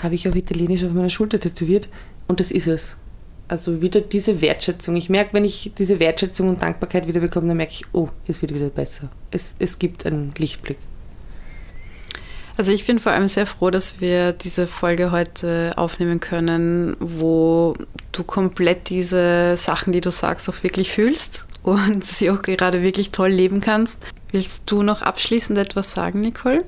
[0.01, 1.89] habe ich auf Italienisch auf meiner Schulter tätowiert
[2.27, 2.97] und das ist es.
[3.47, 4.95] Also wieder diese Wertschätzung.
[4.95, 8.41] Ich merke, wenn ich diese Wertschätzung und Dankbarkeit wieder bekomme, dann merke ich, oh, es
[8.41, 9.09] wird wieder besser.
[9.29, 10.77] Es, es gibt einen Lichtblick.
[12.57, 17.73] Also ich bin vor allem sehr froh, dass wir diese Folge heute aufnehmen können, wo
[18.13, 23.11] du komplett diese Sachen, die du sagst, auch wirklich fühlst und sie auch gerade wirklich
[23.11, 23.99] toll leben kannst.
[24.31, 26.63] Willst du noch abschließend etwas sagen, Nicole?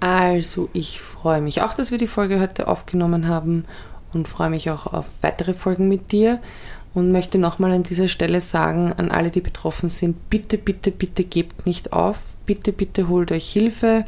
[0.00, 3.64] Also ich freue mich auch, dass wir die Folge heute aufgenommen haben
[4.12, 6.40] und freue mich auch auf weitere Folgen mit dir
[6.94, 11.24] und möchte nochmal an dieser Stelle sagen an alle, die betroffen sind, bitte, bitte, bitte
[11.24, 14.04] gebt nicht auf, bitte, bitte holt euch Hilfe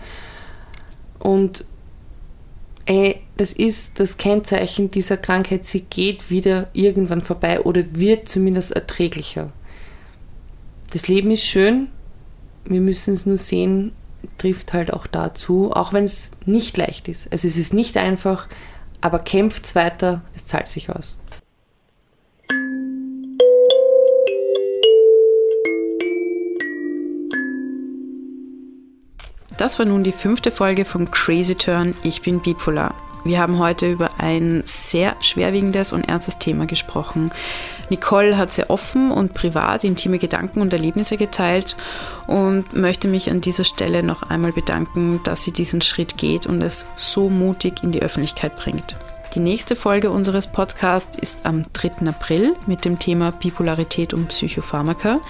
[1.18, 1.64] und
[2.86, 8.72] ey, das ist das Kennzeichen dieser Krankheit, sie geht wieder irgendwann vorbei oder wird zumindest
[8.72, 9.52] erträglicher
[10.94, 11.88] das Leben ist schön,
[12.66, 13.90] wir müssen es nur sehen,
[14.38, 17.30] trifft halt auch dazu, auch wenn es nicht leicht ist.
[17.32, 18.46] Also es ist nicht einfach,
[19.00, 21.18] aber kämpft weiter, es zahlt sich aus.
[29.56, 32.94] Das war nun die fünfte Folge vom Crazy Turn Ich bin bipolar.
[33.24, 37.32] Wir haben heute über ein sehr schwerwiegendes und ernstes Thema gesprochen.
[37.90, 41.76] Nicole hat sehr offen und privat intime Gedanken und Erlebnisse geteilt
[42.26, 46.62] und möchte mich an dieser Stelle noch einmal bedanken, dass sie diesen Schritt geht und
[46.62, 48.96] es so mutig in die Öffentlichkeit bringt.
[49.34, 52.06] Die nächste Folge unseres Podcasts ist am 3.
[52.06, 55.20] April mit dem Thema Bipolarität und Psychopharmaka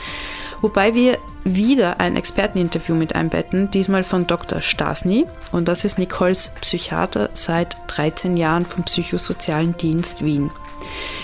[0.65, 4.63] wobei wir wieder ein Experteninterview mit einbetten, diesmal von Dr.
[4.63, 5.27] Stasny.
[5.53, 10.51] Und das ist Nicoles Psychiater seit 13 Jahren vom Psychosozialen Dienst Wien.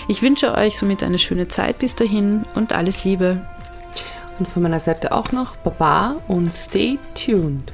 [0.07, 3.45] Ich wünsche euch somit eine schöne Zeit bis dahin und alles Liebe.
[4.39, 7.71] Und von meiner Seite auch noch Baba und stay tuned.